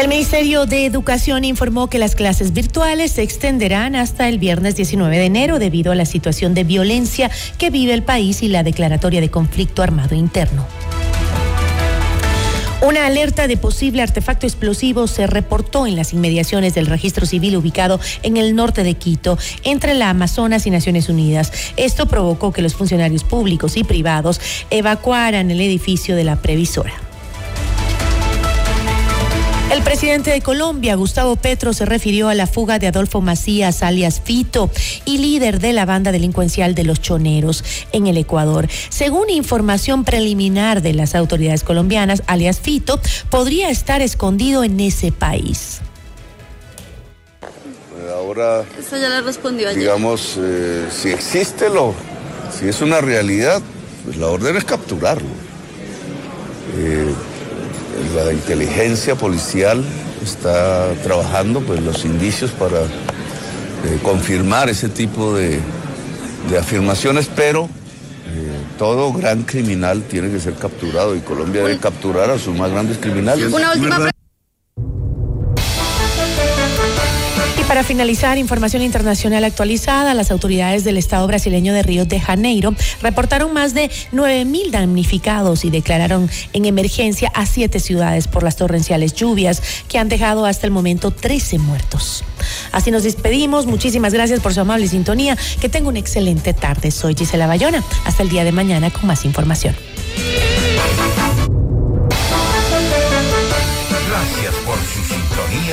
[0.00, 5.18] El Ministerio de Educación informó que las clases virtuales se extenderán hasta el viernes 19
[5.18, 9.20] de enero debido a la situación de violencia que vive el país y la declaratoria
[9.20, 10.66] de conflicto armado interno.
[12.80, 18.00] Una alerta de posible artefacto explosivo se reportó en las inmediaciones del registro civil ubicado
[18.22, 21.52] en el norte de Quito, entre la Amazonas y Naciones Unidas.
[21.76, 24.40] Esto provocó que los funcionarios públicos y privados
[24.70, 27.09] evacuaran el edificio de la previsora.
[29.70, 34.20] El presidente de Colombia, Gustavo Petro, se refirió a la fuga de Adolfo Macías, alias
[34.20, 34.68] Fito,
[35.04, 37.62] y líder de la banda delincuencial de los Choneros
[37.92, 38.66] en el Ecuador.
[38.88, 43.00] Según información preliminar de las autoridades colombianas, alias Fito
[43.30, 45.80] podría estar escondido en ese país.
[48.12, 49.78] Ahora, Eso ya le respondió ayer.
[49.78, 51.94] digamos, eh, si existe lo,
[52.58, 53.62] si es una realidad,
[54.04, 55.28] pues la orden es capturarlo.
[56.76, 57.14] Eh,
[58.14, 59.84] la inteligencia policial
[60.22, 65.60] está trabajando pues los indicios para eh, confirmar ese tipo de,
[66.50, 72.30] de afirmaciones, pero eh, todo gran criminal tiene que ser capturado y Colombia debe capturar
[72.30, 73.52] a sus más grandes criminales.
[73.52, 74.10] Una última
[77.70, 83.52] para finalizar, información internacional actualizada, las autoridades del Estado brasileño de Río de Janeiro reportaron
[83.52, 89.62] más de 9.000 damnificados y declararon en emergencia a siete ciudades por las torrenciales lluvias
[89.88, 92.24] que han dejado hasta el momento 13 muertos.
[92.72, 93.66] Así nos despedimos.
[93.66, 95.38] Muchísimas gracias por su amable sintonía.
[95.60, 96.90] Que tenga una excelente tarde.
[96.90, 97.84] Soy Gisela Bayona.
[98.04, 99.76] Hasta el día de mañana con más información.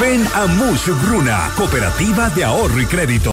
[0.00, 3.30] Ven a Mush Gruna, Cooperativa de Ahorro y Crédito.